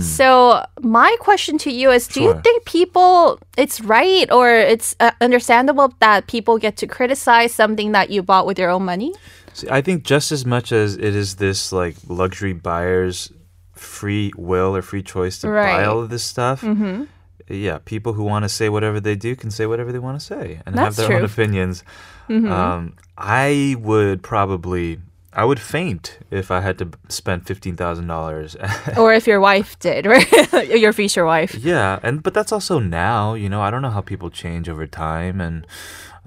[0.00, 2.40] So my question to you is: Do you Mm-hmm.
[2.40, 8.10] Think people it's right or it's uh, understandable that people get to criticize something that
[8.10, 9.12] you bought with your own money?
[9.54, 13.32] See, I think just as much as it is this like luxury buyer's
[13.72, 16.60] free will or free choice to buy all of this stuff.
[16.60, 17.04] Mm-hmm.
[17.48, 20.24] Yeah, people who want to say whatever they do can say whatever they want to
[20.24, 21.28] say and have That's their own true.
[21.28, 21.40] Mm-hmm.
[21.40, 21.84] opinions.
[22.28, 24.98] Um, I would probably,
[25.32, 28.56] I would faint if I had to spend fifteen thousand dollars.
[28.96, 30.68] or if your wife did, right?
[30.68, 31.54] your future wife.
[31.54, 33.34] Yeah, and but that's also now.
[33.34, 35.66] You know, I don't know how people change over time, and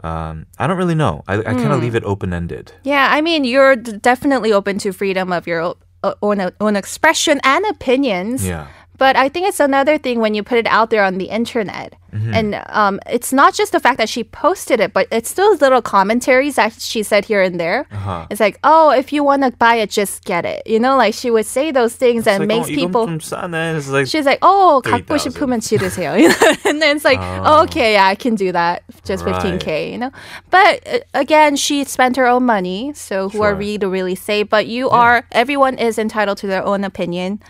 [0.03, 1.23] um, I don't really know.
[1.27, 2.71] I, I kind of leave it open ended.
[2.83, 7.39] Yeah, I mean, you're definitely open to freedom of your o- uh, own own expression
[7.43, 8.45] and opinions.
[8.45, 8.67] Yeah.
[8.98, 11.94] But I think it's another thing when you put it out there on the internet.
[12.12, 15.80] And um, it's not just the fact that she posted it, but it's those little
[15.80, 17.86] commentaries that she said here and there.
[18.30, 20.60] It's like, oh, if you want to buy it, just get it.
[20.66, 23.06] You know, like she would say those things It's and like, makes oh, 이건 people.
[23.06, 23.76] 좀 싸네.
[23.78, 25.32] It's like She's like, oh, 갖고 30,000.
[25.32, 26.12] 싶으면 지르세요.
[26.20, 26.52] You know?
[26.68, 27.62] and then it's like, oh.
[27.64, 28.82] okay, yeah, I can do that.
[29.06, 29.34] Just Right.
[29.42, 30.12] 15K, you know?
[30.50, 32.92] But uh, again, she spent her own money.
[32.94, 33.56] So who are Sure.
[33.56, 34.42] we to really say?
[34.44, 37.40] But you are, everyone is entitled to their own opinion.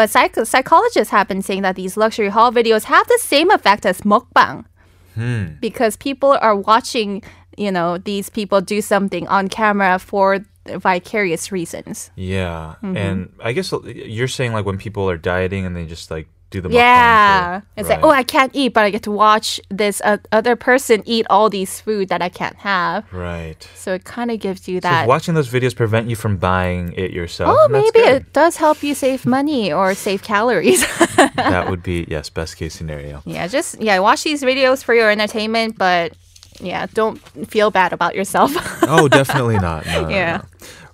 [0.00, 3.84] But psych- psychologists have been saying that these luxury haul videos have the same effect
[3.84, 4.64] as mukbang.
[5.12, 5.60] Hmm.
[5.60, 7.20] Because people are watching,
[7.60, 12.08] you know, these people do something on camera for vicarious reasons.
[12.16, 12.96] Yeah, Mm-hmm.
[12.96, 16.60] and I guess you're saying like when people are dieting and they just like do
[16.60, 17.60] the mukbang Yeah.
[17.60, 17.96] for- It's right.
[17.96, 21.26] like, oh, I can't eat, but I get to watch this uh, other person eat
[21.30, 23.04] all these food that I can't have.
[23.12, 23.60] right.
[23.74, 25.02] So it kind of gives you that.
[25.02, 27.56] if watching those videos prevent you from buying it yourself.
[27.58, 30.80] oh, maybe it does help you save money or save calories.
[31.36, 33.22] that would be yes, best case scenario.
[33.24, 36.12] yeah, just yeah, watch these videos for your entertainment, but
[36.60, 38.50] yeah, don't feel bad about yourself.
[38.82, 39.86] oh, definitely not.
[39.86, 40.36] No, no, Yeah.
[40.36, 40.44] no.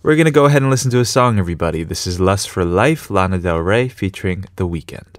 [0.03, 1.83] We're gonna go ahead and listen to a song, everybody.
[1.83, 5.19] This is "Lust for Life," Lana Del Rey featuring The Weeknd.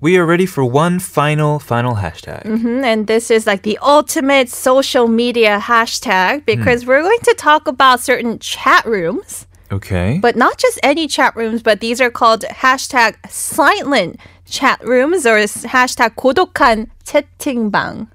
[0.00, 2.44] We are ready for one final, final hashtag.
[2.44, 6.44] Mhm, and this is like the ultimate social media hashtag Hmm.
[6.44, 9.46] because we're going to talk about certain chat rooms.
[9.72, 10.18] Okay.
[10.20, 15.38] But not just any chat rooms, but these are called hashtag silent chat rooms or
[15.40, 18.08] s- hashtag 고독한 채팅방.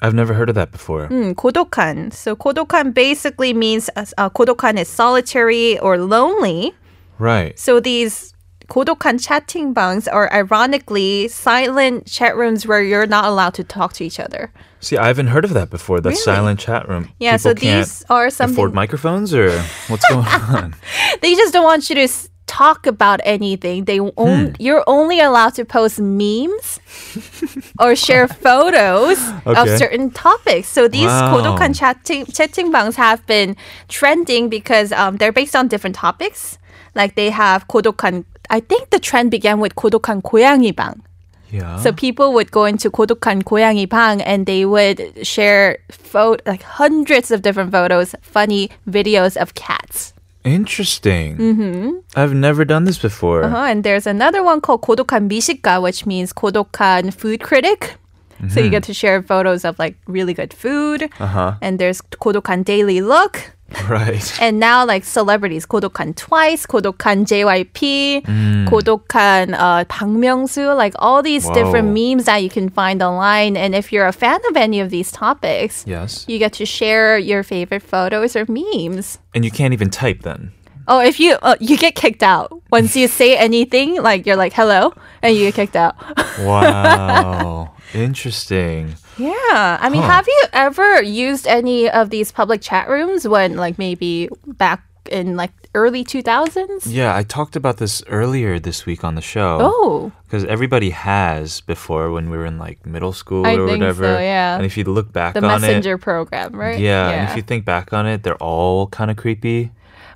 [0.00, 1.06] I've never heard of that before.
[1.08, 2.12] Mm, 고독한.
[2.12, 6.72] So 고독한 basically means uh, uh, 고독한 is solitary or lonely.
[7.20, 7.56] Right.
[7.58, 8.32] So these
[8.68, 14.18] 고독한 채팅방s are ironically silent chat rooms where you're not allowed to talk to each
[14.18, 14.50] other.
[14.80, 16.00] See, I haven't heard of that before.
[16.00, 16.22] That Really?
[16.22, 17.10] silent chat room.
[17.20, 19.50] Yeah, so People can't these are something afford microphones or
[19.88, 20.74] what's going on?
[21.20, 23.84] they just don't want you to s- talk about anything.
[23.84, 24.10] They Hmm.
[24.16, 26.80] on- you're only allowed to post memes
[27.78, 29.76] or share photos of Okay.
[29.76, 30.68] certain topics.
[30.68, 31.34] So these Wow.
[31.38, 33.56] 고독한 chatting 채팅방s have been
[33.88, 36.58] trending because um, they're based on different topics.
[36.94, 41.03] Like they have 고독한 I think the trend began with Kodokan Koyangi Bang.
[41.51, 41.79] Yeah.
[41.79, 47.31] So people would go into Kodokan Koyangi Bang and they would share photo, like hundreds
[47.31, 50.13] of different photos, funny videos of cats.
[50.43, 51.37] Interesting.
[51.37, 51.91] Mm-hmm.
[52.15, 53.43] I've never done this before.
[53.43, 53.57] Uh-huh.
[53.57, 57.95] And there's another one called Kodokan Bishika, which means Kodokan Food Critic.
[58.37, 58.49] Mm-hmm.
[58.49, 58.71] So you mm-hmm.
[58.71, 61.09] get to share photos of like really good food.
[61.19, 61.55] Uh-huh.
[61.61, 63.56] And there's Kodokan Daily Look.
[63.89, 64.41] Right.
[64.41, 68.67] And now, like celebrities, Kodokan twice, Kodokan JYP, mm.
[68.67, 71.53] Kodokan uh, Bang Myung-soo, like all these Whoa.
[71.53, 73.57] different memes that you can find online.
[73.57, 77.17] And if you're a fan of any of these topics, yes, you get to share
[77.17, 79.19] your favorite photos or memes.
[79.35, 80.51] And you can't even type then.
[80.87, 84.53] Oh, if you uh, you get kicked out once you say anything, like you're like
[84.53, 85.95] hello, and you get kicked out.
[86.39, 87.73] Wow.
[87.93, 88.95] Interesting.
[89.17, 90.09] yeah, I mean, Huh.
[90.11, 95.37] have you ever used any of these public chat rooms when, like, maybe back in
[95.37, 96.85] like early two thousands?
[96.85, 99.57] Yeah, I talked about this earlier this week on the show.
[99.61, 104.03] Oh, Because everybody has before when we were in like middle school I or whatever.
[104.03, 104.57] so, yeah.
[104.57, 105.71] And if you look back the on messenger it.
[105.77, 106.77] Messenger program, right?
[106.79, 109.71] Yeah, and if you think back on it, they're all kind of creepy.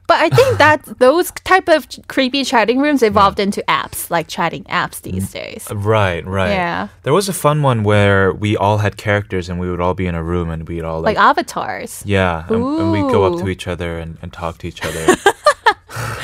[0.08, 4.64] But I think that those type of creepy chatting rooms evolved into apps, like chatting
[4.66, 5.68] apps these days.
[5.72, 6.50] Right, right.
[6.52, 6.88] Yeah.
[7.04, 10.08] There was a fun one where we all had characters and we would all be
[10.08, 12.04] in a room and we'd all Like like, avatars.
[12.06, 15.16] yeah, and, and we'd go up to each other and, and talk to each other.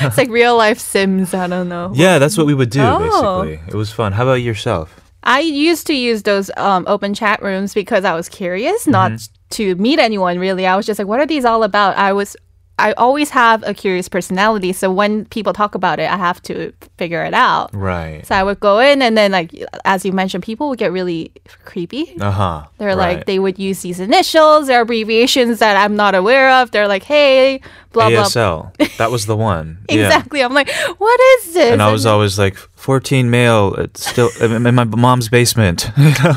[0.00, 1.34] It's like real life Sims.
[1.34, 1.92] I don't know.
[1.94, 3.42] yeah, that's what we would do Oh.
[3.44, 3.68] basically.
[3.72, 4.12] It was fun.
[4.12, 5.00] How about yourself?
[5.24, 9.34] I used to use those um, open chat rooms because I was curious, not Mm-hmm.
[9.50, 10.66] to meet anyone really.
[10.66, 11.96] I was just like, what are these all about?
[11.96, 12.36] I was,
[12.78, 16.72] I always have a curious personality, so when people talk about it, I have to
[16.96, 17.70] figure it out.
[17.74, 18.24] Right.
[18.26, 19.52] So I would go in, and then like
[19.84, 21.32] as you mentioned, people would get really
[21.64, 22.14] creepy.
[22.20, 22.66] Uh huh.
[22.78, 26.70] They're like they would use these initials or abbreviations that I'm not aware of.
[26.70, 27.60] They're like, hey,
[27.91, 28.23] blah blah.
[28.25, 28.71] ASL.
[28.97, 29.77] That was the one.
[29.89, 30.05] Yeah.
[30.07, 30.41] Exactly.
[30.41, 31.71] I'm like, what is this?
[31.71, 35.89] And I was always like, 14 male, it's still in in my mom's basement.
[35.97, 36.35] You know?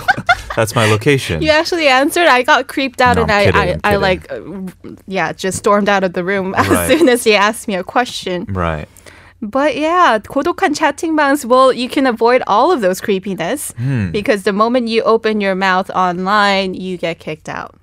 [0.57, 1.43] That's my location.
[1.43, 2.29] You actually answered.
[2.29, 4.01] I got creeped out, No, and I'm I, kidding, I, I'm I kidding.
[4.01, 6.89] like, uh, yeah, just stormed out of the room as Right.
[6.89, 8.47] soon as he asked me a question.
[8.49, 8.89] Right.
[9.43, 11.45] But yeah, 고독한 채팅방s.
[11.45, 14.09] Well, you can avoid all of those creepiness Hmm.
[14.11, 17.77] because the moment you open your mouth online, you get kicked out.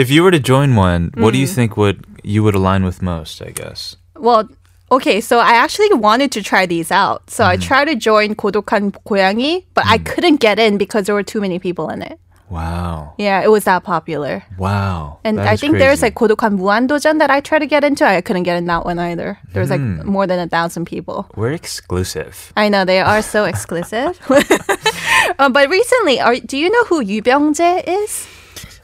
[0.00, 1.54] if you were to join one, what do you Mm.
[1.54, 3.95] think would you would align with most, I guess.
[4.15, 4.49] Well,
[4.91, 7.29] okay, so I actually wanted to try these out.
[7.29, 7.51] So mm-hmm.
[7.51, 9.91] I tried to join Kodokan Koyangi, but mm.
[9.91, 12.19] I couldn't get in because there were too many people in it.
[12.49, 13.13] Wow.
[13.17, 14.43] Yeah, it was that popular.
[14.57, 15.19] Wow.
[15.23, 15.85] And I think crazy.
[15.85, 18.03] there's like Kodokan Muandojan that I tried to get into.
[18.03, 19.37] I couldn't get in that one either.
[19.53, 20.03] There was like mm.
[20.03, 21.29] more than a thousand people.
[21.35, 22.51] We're exclusive.
[22.57, 24.19] I know, they are so exclusive.
[25.37, 28.27] um, but recently, are, do you know who Yu Byung-jae is?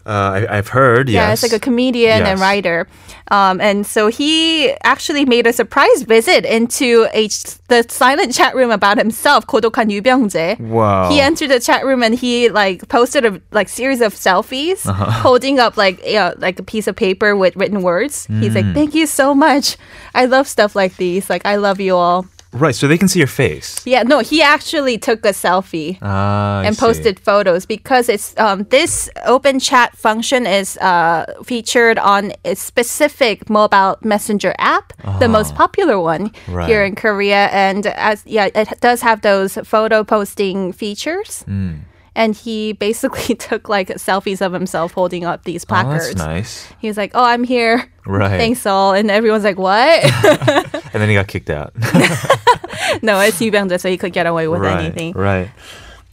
[0.06, 1.16] Uh, I, have heard, yes.
[1.16, 2.28] Yeah, it's like a comedian yes.
[2.28, 2.88] and writer.
[3.31, 7.29] Um, and so he actually made a surprise visit into a,
[7.69, 10.59] the silent chat room about himself, 고독한 유 Byung-jae.
[10.59, 11.09] Wow.
[11.09, 15.11] He entered the chat room and he like posted a like series of selfies, Uh-huh.
[15.23, 18.27] holding up like you know, like a piece of paper with written words.
[18.27, 18.75] He's like, Mm.
[18.75, 19.77] "Thank you so much.
[20.15, 21.31] I love stuff like these.
[21.31, 23.86] Like I love you all." Right, so they can see your face.
[23.86, 29.10] Yeah, no, he actually took a selfie Ah, and posted photos because it's um, this
[29.26, 36.00] open chat function is uh, featured on a specific mobile messenger app, the most popular
[36.00, 36.68] one Right.
[36.70, 41.44] here in Korea, and as yeah, it does have those photo posting features.
[41.48, 41.80] Mm.
[42.18, 46.08] And he basically took like selfies of himself holding up these Oh, placards.
[46.08, 46.68] that's nice.
[46.80, 47.92] He was like, "Oh, I'm here.
[48.06, 48.38] Right.
[48.38, 50.04] Thanks all." And everyone's like, "What?"
[50.96, 51.74] And then he got kicked out.
[53.02, 55.12] no, it's Yu Byung-jae, so he could get away with right, anything.
[55.14, 55.50] Right.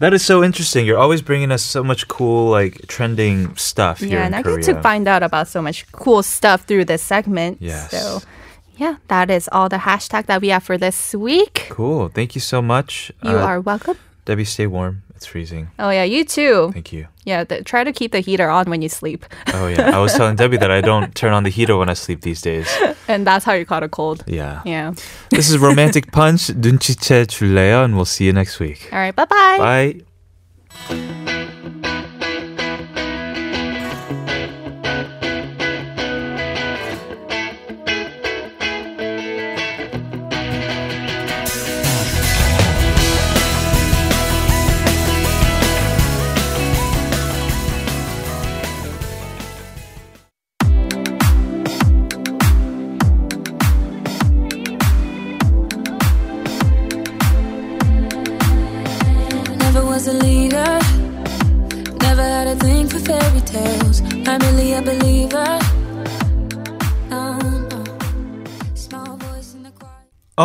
[0.01, 0.85] That is so interesting.
[0.87, 4.43] You're always bringing us so much cool, like trending stuff here Yeah, in and I
[4.43, 4.57] Korea.
[4.57, 7.59] get to find out about so much cool stuff through this segment.
[7.61, 7.93] Yes.
[7.93, 8.21] So,
[8.77, 11.69] yeah, that is all the hashtag that we have for this week.
[11.71, 12.09] Cool.
[12.09, 13.13] Thank you so much.
[13.23, 13.97] You Uh, are welcome.
[14.25, 15.03] Debbie, stay warm.
[15.22, 15.70] It's freezing.
[15.80, 16.70] Oh yeah, you too.
[16.74, 17.08] Thank you.
[17.26, 20.14] Yeah, th- try to keep the heater on when you sleep, Oh yeah, I was
[20.14, 22.70] telling Debbie that I don't turn on the heater when I sleep these days.
[23.08, 24.24] and that's how you caught a cold.
[24.28, 24.62] Yeah.
[24.64, 24.94] Yeah.
[25.32, 26.52] This is Romantic Punch.
[26.54, 27.84] 눈치채 줄래요?
[27.84, 28.90] And we'll see you next week.
[28.94, 29.16] All right.
[29.16, 29.26] Bye
[30.88, 31.41] bye.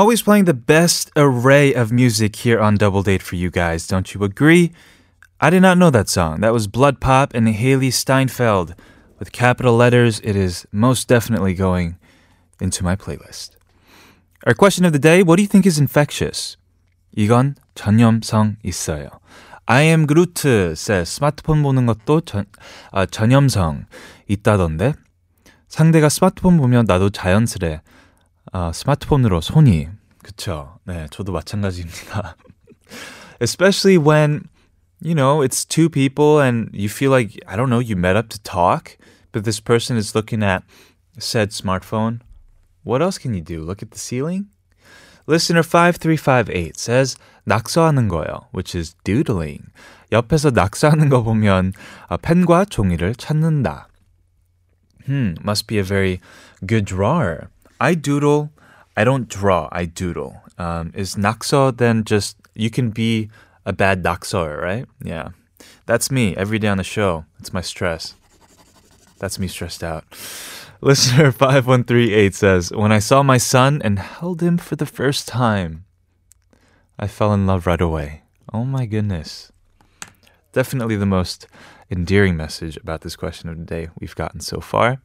[0.08, 4.14] always playing the best array of music here on Double Date for you guys, don't
[4.14, 4.72] you agree?
[5.42, 6.40] I did not know that song.
[6.40, 8.74] That was BloodPop and Hailee Steinfeld.
[9.20, 11.98] With capital letters, it is most definitely going
[12.62, 13.58] into my playlist.
[14.46, 16.56] Our question of the day, what do you think is infectious?
[17.18, 19.10] 이건 전염성 있어요.
[19.68, 20.40] I am Groot
[20.78, 22.46] says 스마트폰 보는 것도 전,
[22.94, 23.88] 아, 전염성
[24.30, 24.94] 있다던데
[25.68, 27.82] 상대가 스마트폰 보면 나도 자연스레
[28.54, 29.97] 아, 스마트폰으로 손이
[30.27, 32.37] 그쵸 네 저도 마찬가지입니다
[33.41, 34.45] especially when
[35.03, 38.29] you know it's two people and you feel like I don't know you met up
[38.31, 38.97] to talk
[39.33, 40.63] but this person is looking at
[41.19, 42.21] said smartphone
[42.85, 44.47] what else can you do look at the ceiling
[45.27, 47.17] Listener 5358 says
[47.47, 49.63] 낙서하는 거예요, which is doodling.
[50.11, 51.73] 옆에서 낙서하는 거 보면
[52.09, 53.89] 아, 펜과 종이를 찾는다.
[55.07, 56.21] Hmm, must be a very
[56.67, 57.49] good drawer.
[57.79, 58.51] I doodle.
[58.98, 60.42] I don't draw, I doodle.
[60.58, 63.30] Um, is nakso then just you can be
[63.64, 64.86] a bad naksoer, right?
[65.04, 65.30] Yeah.
[65.86, 67.26] That's me every day on the show.
[67.40, 68.16] It's my stress.
[69.20, 70.04] That's me stressed out.
[70.82, 75.86] Listener 5138 says, When I saw my son and held him for the first time,
[76.98, 78.24] I fell in love right away.
[78.52, 79.52] Oh my goodness.
[80.54, 81.46] Definitely the most
[81.92, 85.02] endearing message about this question of the day we've gotten so far.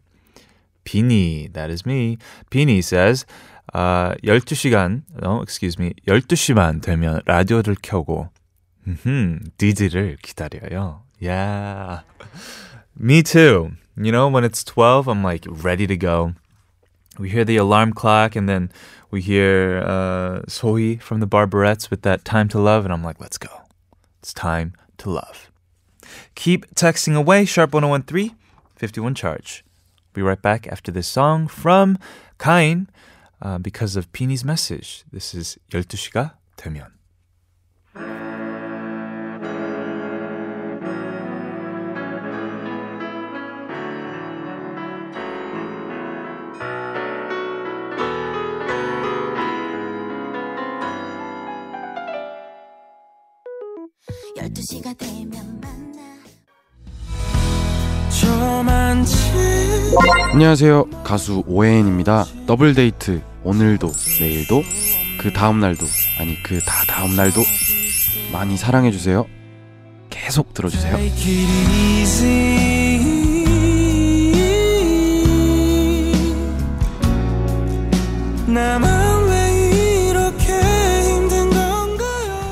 [0.85, 2.19] Pini, that is me.
[2.51, 3.25] Pini says,
[3.74, 8.30] uh, 12시간, no, excuse me, 12시만 되면 라디오를 켜고,
[8.88, 11.02] 음, 디지를 기다려요.
[11.20, 12.02] Yeah.
[12.98, 13.72] Me too.
[13.96, 16.34] You know, when it's 12, I'm like ready to go.
[17.20, 18.70] We hear the alarm clock and then
[19.10, 23.20] we hear uh, Sohi from the Barbarettes with that Time to Love, and I'm like,
[23.20, 23.62] let's go.
[24.22, 25.50] It's time to love.
[26.36, 28.36] Keep texting away, sharp 1013,
[28.76, 29.64] 51 charge.
[30.14, 31.98] Be right back after this song from
[32.40, 32.90] Kain
[33.43, 35.05] uh, because of Pini's message.
[35.13, 37.03] This is 12시가 되면.
[60.33, 60.87] 안녕하세요.
[61.05, 62.25] 가수 오해인입니다.
[62.47, 64.63] 더블 데이트 오늘도 내일도
[65.19, 65.87] 그 다음 날도
[66.19, 67.43] 아니 그 다 다음 날도
[68.33, 69.27] 많이 사랑해 주세요.
[70.11, 70.97] 계속 들어 주세요.
[78.47, 80.53] 나만 왜 이렇게
[81.09, 82.43] 힘든 건가요?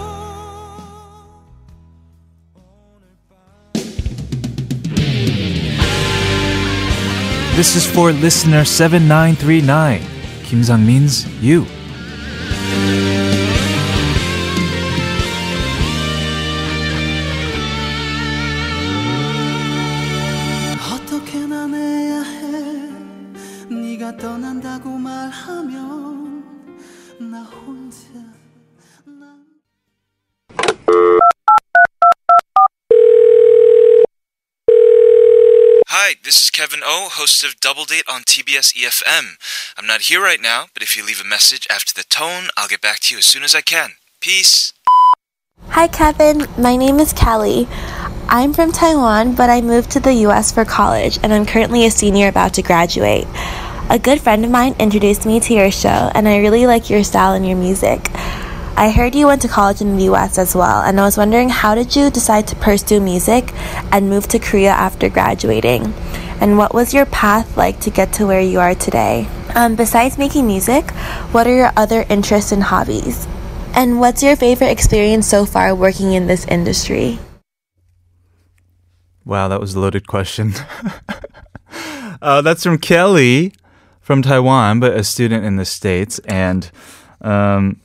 [7.54, 10.00] This is for listener 7939.
[10.50, 10.84] Kim Sang
[11.40, 11.79] You.
[37.20, 39.36] Host of Double Date on TBS EFM.
[39.76, 42.66] I'm not here right now, but if you leave a message after the tone, I'll
[42.66, 43.90] get back to you as soon as I can.
[44.20, 44.72] Peace.
[45.68, 46.46] Hi, Kevin.
[46.56, 47.68] My name is Kelly.
[48.30, 51.90] I'm from Taiwan, but I moved to the US for college, and I'm currently a
[51.90, 53.26] senior about to graduate.
[53.90, 57.04] A good friend of mine introduced me to your show, and I really like your
[57.04, 58.08] style and your music.
[58.78, 61.50] I heard you went to college in the US as well, and I was wondering
[61.50, 63.52] how did you decide to pursue music
[63.92, 65.92] and move to Korea after graduating?
[66.40, 69.28] And what was your path like to get to where you are today?
[69.54, 70.90] Um, besides making music,
[71.32, 73.28] what are your other interests and hobbies?
[73.74, 77.18] And what's your favorite experience so far working in this industry?
[79.24, 80.54] Wow, that was a loaded question.
[82.22, 83.52] uh, that's from Kelly
[84.00, 86.18] from Taiwan, but a student in the States.
[86.20, 86.70] And
[87.20, 87.80] um,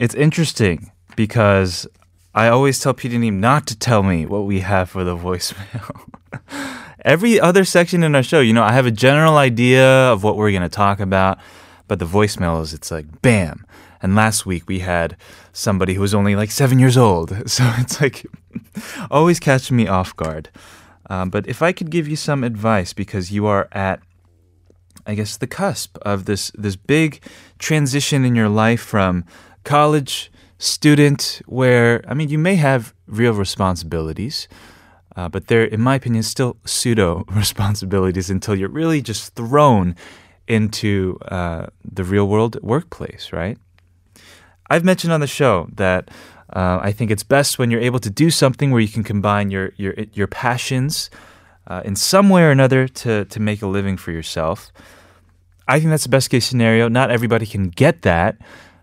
[0.00, 1.86] it's interesting because
[2.34, 6.00] I always tell PD-nim not to tell me what we have for the voicemail.
[7.08, 10.36] Every other section in our show, you know, I have a general idea of what
[10.36, 11.38] we're going to talk about,
[11.86, 13.64] but the voicemails, it's like bam.
[14.02, 15.16] And last week we had
[15.54, 17.30] somebody who was only like seven years old.
[17.48, 18.26] So it's like
[19.10, 20.50] always catching me off guard.
[21.08, 24.02] Um, but if I could give you some advice, because you are at,
[25.06, 27.22] I guess, the cusp of this this big
[27.58, 29.24] transition in your life from
[29.64, 34.46] college student, where I mean, you may have real responsibilities,
[35.18, 39.96] Uh, but they're, in my opinion, still pseudo responsibilities until you're really just thrown
[40.46, 43.58] into uh, the real world workplace, right?
[44.70, 46.08] I've mentioned on the show that
[46.54, 49.50] uh, I think it's best when you're able to do something where you can combine
[49.50, 51.10] your your your passions
[51.66, 54.70] uh, in some way or another to to make a living for yourself.
[55.66, 56.88] I think that's the best case scenario.
[56.88, 58.36] Not everybody can get that,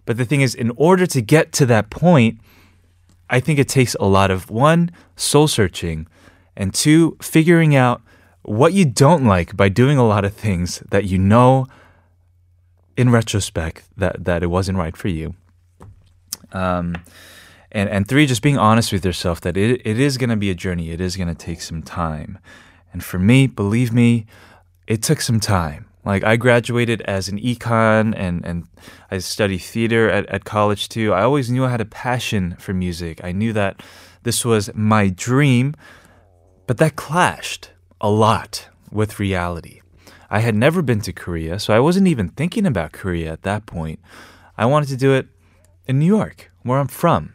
[0.05, 2.41] but the thing is, in order to get to that point,
[3.29, 6.07] I think it takes a lot of one soul searching,
[6.55, 8.01] and two figuring out
[8.43, 11.67] what you don't like by doing a lot of things that you know
[12.95, 15.35] in retrospect that that it wasn't right for you.
[16.51, 16.95] Um,
[17.71, 20.49] and and three, just being honest with yourself that it it is going to be
[20.49, 20.91] a journey.
[20.91, 22.39] It is going to take some time.
[22.93, 24.25] And for me, believe me,
[24.87, 25.87] it took some time.
[26.05, 28.67] Like I graduated as an econ and and
[29.11, 31.13] I studied theater at, at college too.
[31.13, 33.23] I always knew I had a passion for music.
[33.23, 33.81] I knew that
[34.23, 35.75] this was my dream,
[36.67, 39.81] but that clashed a lot with reality.
[40.29, 43.65] I had never been to Korea, so I wasn't even thinking about Korea at that
[43.65, 43.99] point.
[44.57, 45.27] I wanted to do it
[45.87, 47.33] in New York, where I'm from.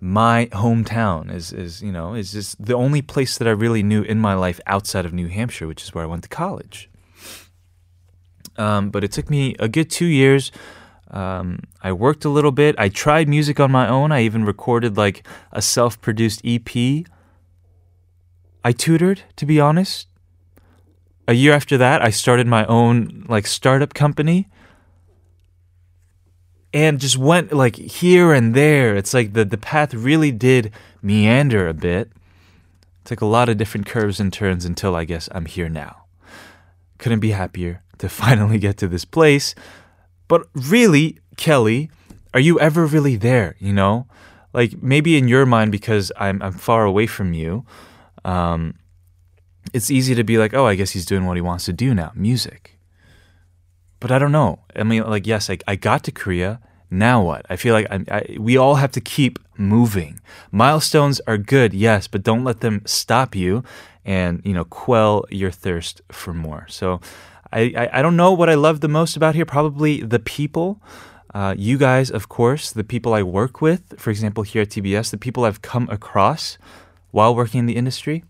[0.00, 4.02] My hometown is, is you know, is just the only place that I really knew
[4.02, 6.90] in my life outside of New Hampshire, which is where I went to college.
[8.58, 10.50] Um, but it took me a good two years.
[11.10, 12.74] Um, I worked a little bit.
[12.78, 14.12] I tried music on my own.
[14.12, 17.06] I even recorded like a self produced EP.
[18.66, 20.08] I tutored, to be honest.
[21.28, 24.48] A year after that, I started my own like startup company
[26.74, 28.96] and just went like here and there.
[28.96, 32.10] It's like the, the path really did meander a bit.
[33.04, 36.06] Took a lot of different curves and turns until I guess I'm here now.
[36.98, 39.54] Couldn't be happier to finally get to this place.
[40.26, 41.88] But really, Kelly,
[42.34, 43.54] are you ever really there?
[43.60, 44.08] You know,
[44.52, 47.64] like maybe in your mind because I'm I'm far away from you.
[48.26, 48.74] Um,
[49.72, 51.94] it's easy to be like, oh, I guess he's doing what he wants to do
[51.94, 52.78] now, music.
[54.00, 54.60] But I don't know.
[54.74, 56.60] I mean, like, yes, I, I got to Korea.
[56.90, 57.46] Now what?
[57.48, 60.20] I feel like I, I, we all have to keep moving.
[60.52, 63.64] Milestones are good, yes, but don't let them stop you
[64.04, 66.66] and you know quell your thirst for more.
[66.68, 67.00] So
[67.52, 69.46] I, I, I don't know what I love the most about here.
[69.46, 70.80] Probably the people.
[71.34, 75.10] Uh, you guys, of course, the people I work with, for example, here at TBS,
[75.10, 76.56] the people I've come across
[77.10, 78.24] while working in the industry,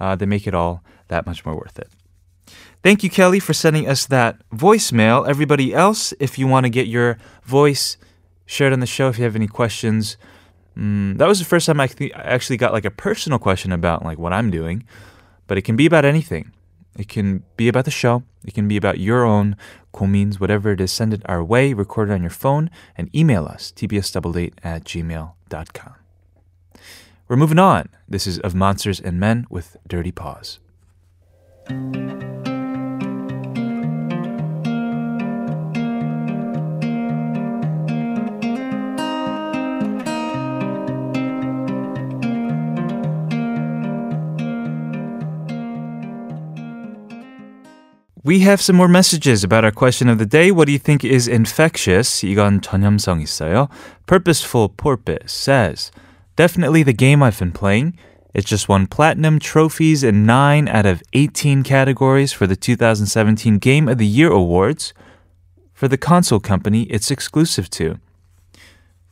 [0.00, 1.88] uh, they make it all that much more worth it.
[2.82, 5.28] Thank you, Kelly, for sending us that voicemail.
[5.28, 7.96] Everybody else, if you want to get your voice
[8.46, 10.16] shared on the show, if you have any questions,
[10.76, 14.18] mm, that was the first time I actually got like a personal question about like
[14.18, 14.84] what I'm doing,
[15.46, 16.52] but it can be about anything.
[16.96, 18.22] It can be about the show.
[18.44, 19.56] It can be about your own
[20.00, 20.92] means whatever it is.
[20.92, 25.97] Send it our way, record it on your phone, and email us, tbs888 at gmail.com.
[27.27, 27.89] We're moving on.
[28.07, 30.59] This is Of Monsters and Men with Dirty Paws.
[48.25, 50.49] We have some more messages about our question of the day.
[50.49, 52.23] What do you think is infectious?
[52.23, 53.69] 이건 전염성 있어요.
[54.05, 55.91] Purposeful Porpoise says,
[56.38, 57.98] Definitely the game I've been playing.
[58.32, 63.88] It's just won platinum trophies in 9 out of 18 categories for the 2017 Game
[63.88, 64.94] of the Year Awards.
[65.74, 67.98] For the console company it's exclusive to.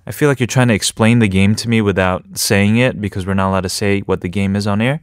[0.07, 3.27] I feel like you're trying to explain the game to me without saying it because
[3.27, 5.01] we're not allowed to say what the game is on air.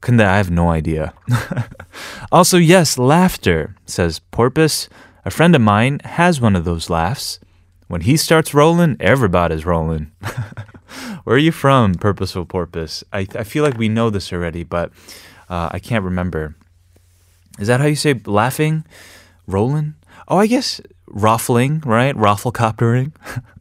[0.00, 1.12] 근데 I have no idea.
[2.32, 4.88] also, yes, laughter, says Porpoise.
[5.26, 7.38] A friend of mine has one of those laughs.
[7.90, 10.12] When he starts rolling, everybody's rolling.
[11.24, 13.02] Where are you from, Purposeful Porpoise?
[13.12, 14.92] I, I feel like we know this already, but
[15.48, 16.54] uh, I can't remember.
[17.58, 18.84] Is that how you say laughing?
[19.48, 19.94] Rolling?
[20.28, 22.14] Oh, I guess ruffling, right?
[22.14, 23.10] Rafflecoptering.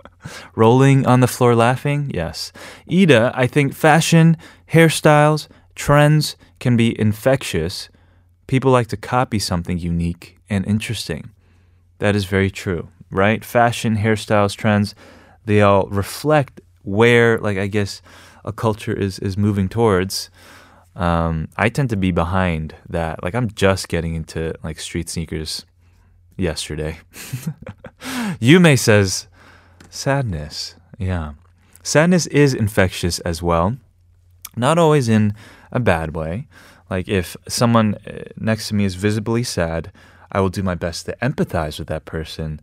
[0.55, 2.11] Rolling on the floor laughing?
[2.13, 2.51] Yes.
[2.87, 4.37] Ida, I think fashion,
[4.71, 7.89] hairstyles, trends can be infectious.
[8.45, 11.31] People like to copy something unique and interesting.
[11.97, 13.43] That is very true, right?
[13.43, 14.95] Fashion, hairstyles, trends,
[15.45, 18.01] they all reflect where, like, I guess
[18.45, 20.29] a culture is, is moving towards.
[20.95, 23.23] Um, I tend to be behind that.
[23.23, 25.65] Like, I'm just getting into like street sneakers
[26.37, 26.97] yesterday.
[28.41, 29.27] Yume says,
[29.89, 30.75] sadness.
[30.97, 31.33] Yeah.
[31.83, 33.77] Sadness is infectious as well.
[34.55, 35.33] Not always in
[35.71, 36.47] a bad way.
[36.89, 39.91] Like if someone uh, next to me is visibly sad,
[40.31, 42.59] I will do my best to empathize with that person.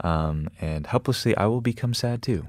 [0.00, 2.46] Um, and helplessly, I will become sad too.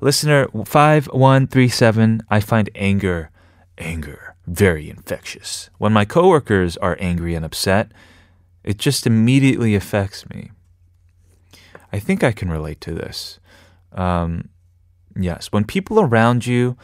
[0.00, 3.30] Listener 5137, I find anger,
[3.78, 5.70] anger very infectious.
[5.78, 7.92] When my coworkers are angry and upset,
[8.64, 10.50] it just immediately affects me.
[11.92, 13.38] I think I can relate to this.
[13.92, 14.48] Um,
[15.16, 16.76] yes, when people around you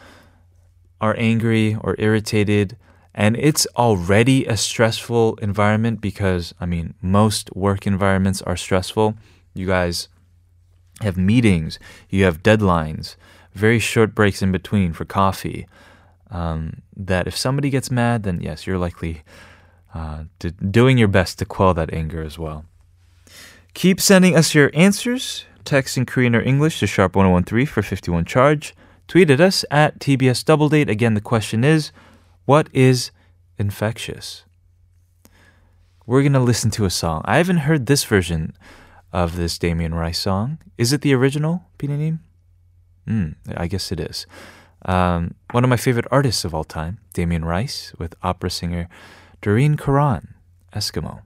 [1.01, 2.77] are angry or irritated,
[3.15, 9.15] and it's already a stressful environment because, I mean, most work environments are stressful.
[9.53, 10.09] You guys
[11.01, 11.79] have meetings,
[12.09, 13.15] you have deadlines,
[13.53, 15.67] very short breaks in between for coffee.
[16.31, 19.23] Um, that if somebody gets mad, then yes, you're likely
[19.93, 20.25] uh,
[20.69, 22.65] doing your best to quell that anger as well.
[23.73, 25.45] Keep sending us your answers.
[25.65, 28.75] Text in Korean or English to sharp 1013 for 51 charge.
[29.07, 30.89] Tweet at us at TBS Double Date.
[30.89, 31.91] Again, the question is
[32.45, 33.11] what is
[33.57, 34.45] infectious?
[36.05, 37.21] We're going to listen to a song.
[37.25, 38.53] I haven't heard this version
[39.11, 40.59] of this Damien Rice song.
[40.77, 42.19] Is it the original, Pinanim?
[43.07, 44.27] Mm, I guess it is.
[44.85, 48.87] Um, one of my favorite artists of all time, Damien Rice, with opera singer
[49.41, 50.35] Doreen Curran,
[50.73, 51.21] Eskimo.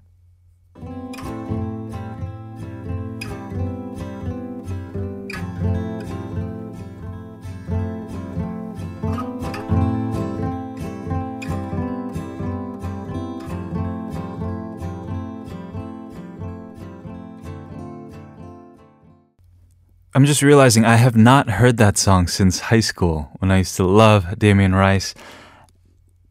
[20.15, 23.75] I'm just realizing I have not heard that song since high school when I used
[23.77, 25.15] to love Damien Rice.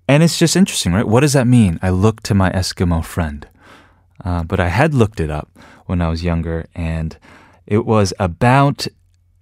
[0.07, 1.07] And it's just interesting, right?
[1.07, 1.80] What does that mean?
[1.83, 3.45] I look to my Eskimo friend.
[4.24, 5.51] Uh, but I had looked it up
[5.87, 7.18] when I was younger, and
[7.66, 8.87] it was about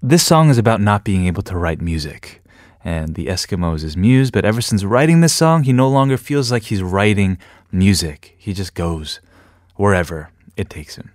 [0.00, 2.42] this song is about not being able to write music.
[2.82, 6.50] And the Eskimo is muse, but ever since writing this song, he no longer feels
[6.50, 7.36] like he's writing
[7.70, 8.36] music.
[8.38, 9.20] He just goes
[9.76, 11.10] wherever it takes him.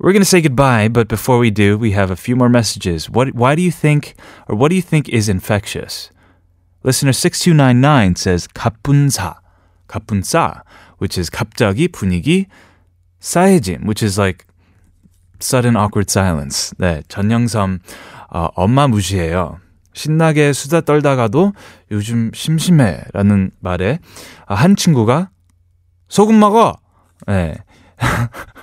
[0.00, 3.08] We're going to say goodbye, but before we do, we have a few more messages.
[3.08, 4.14] What, why do you think,
[4.46, 6.10] or what do you think is infectious?
[6.82, 9.36] Listener 6299 says, 가뿐사,
[9.88, 10.62] 가뿐싸,
[10.98, 12.46] which is 갑자기 분위기,
[13.20, 14.46] 싸해짐, which is like
[15.40, 16.74] sudden awkward silence.
[16.78, 17.80] 네, 전영섬,
[18.30, 19.60] 어, 엄마 무시해요.
[19.94, 21.54] 신나게 수다 떨다가도
[21.90, 23.98] 요즘 심심해 라는 말에
[24.46, 25.30] 한 친구가
[26.08, 26.76] 소금 먹어!
[27.26, 27.56] 네.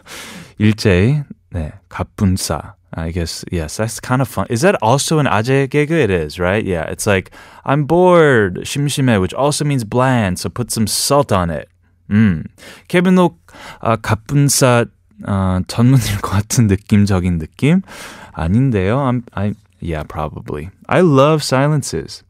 [0.57, 2.75] 일제히 네, 갑분싸.
[2.95, 4.45] I guess yes, that's kind of fun.
[4.49, 5.91] Is that also an 아재 개그?
[5.91, 6.63] It is, right?
[6.63, 7.31] Yeah, it's like
[7.65, 10.37] I'm bored, 심심해, which also means bland.
[10.37, 11.67] So put some salt on it.
[12.11, 12.43] 음,
[12.87, 13.37] 케빈도
[13.79, 14.85] 아, 갑분싸
[15.25, 17.81] 어, 전문일 것 같은 느낌적인 느낌
[18.33, 18.99] 아닌데요.
[18.99, 20.69] I'm, I yeah, probably.
[20.87, 22.23] I love silences.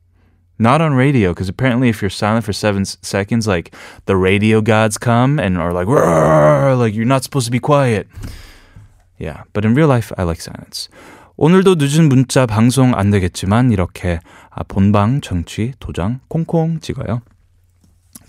[0.60, 3.74] Not on radio, because apparently, if you're silent for seven s- seconds, like
[4.06, 8.08] the radio gods come and are like, "Roar," like you're not supposed to be quiet.
[9.18, 10.90] Yeah, but in real life, I like silence.
[11.38, 14.20] 오늘도 늦은 문자 방송 안 되겠지만 이렇게
[14.52, 17.22] 아, 본방 정치 도장 콩콩 찍어요.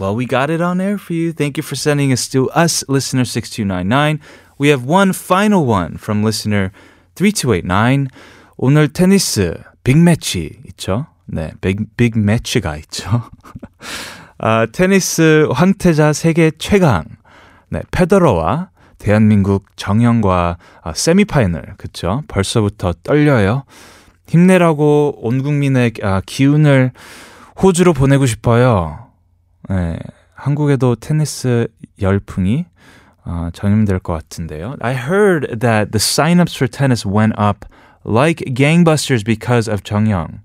[0.00, 1.30] Well, we got it on air for you.
[1.32, 4.18] Thank you for sending us to us, listener 6299.
[4.58, 6.70] We have one final one from listener
[7.14, 8.08] 3289.
[8.56, 11.06] 오늘 테니스 빅매치 있죠?
[11.31, 13.23] 네, 빅, 빅 매치가 있죠.
[14.37, 17.03] 아, 테니스 황태자 세계 최강.
[17.69, 21.75] 네, 페더러와 대한민국 정형과 아, 세미파이널.
[21.77, 22.23] 그쵸?
[22.27, 23.63] 벌써부터 떨려요.
[24.27, 26.91] 힘내라고 온 국민의 아, 기운을
[27.61, 29.07] 호주로 보내고 싶어요.
[29.69, 29.99] 네,
[30.33, 31.67] 한국에도 테니스
[32.01, 32.65] 열풍이
[33.25, 34.75] 어, 전염될 것 같은데요.
[34.79, 37.65] I heard that the signups for tennis went up
[38.05, 40.39] like gangbusters because of 정영.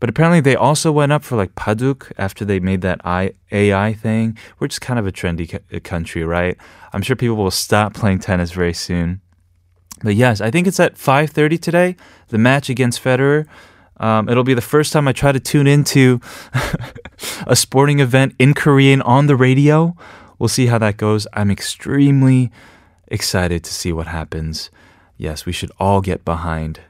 [0.00, 4.36] But apparently they also went up for like Paduk after they made that AI thing,
[4.58, 6.56] which is kind of a trendy country, right?
[6.92, 9.20] I'm sure people will stop playing tennis very soon.
[10.02, 11.96] But yes, I think it's at 5:30 today,
[12.28, 13.46] the match against Federer.
[13.98, 16.20] Um, it'll be the first time I try to tune into
[17.46, 19.94] a sporting event in Korean on the radio.
[20.38, 21.26] We'll see how that goes.
[21.34, 22.50] I'm extremely
[23.08, 24.70] excited to see what happens.
[25.18, 26.80] Yes, we should all get behind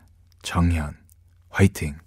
[0.44, 0.94] Changhyun.
[1.52, 2.00] Fighting.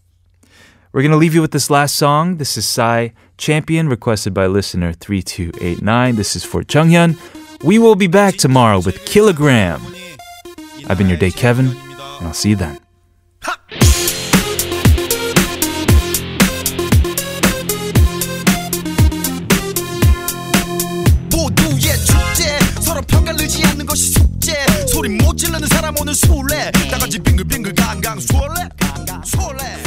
[0.92, 2.38] We're going to leave you with this last song.
[2.38, 6.16] This is Psy Champion, requested by listener 3289.
[6.16, 7.18] This is for Changhyun.
[7.62, 9.82] We will be back tomorrow with Kilogram.
[10.88, 12.78] I've been your day, Kevin, and I'll see you then.
[21.30, 26.98] 모두의 축제 서로 평가를 넣지 않는 것이 숙제 소리 못 지르는 사람 오늘 술래 다
[26.98, 28.68] 같이 빙글빙글 강강 술래
[29.24, 29.78] 술래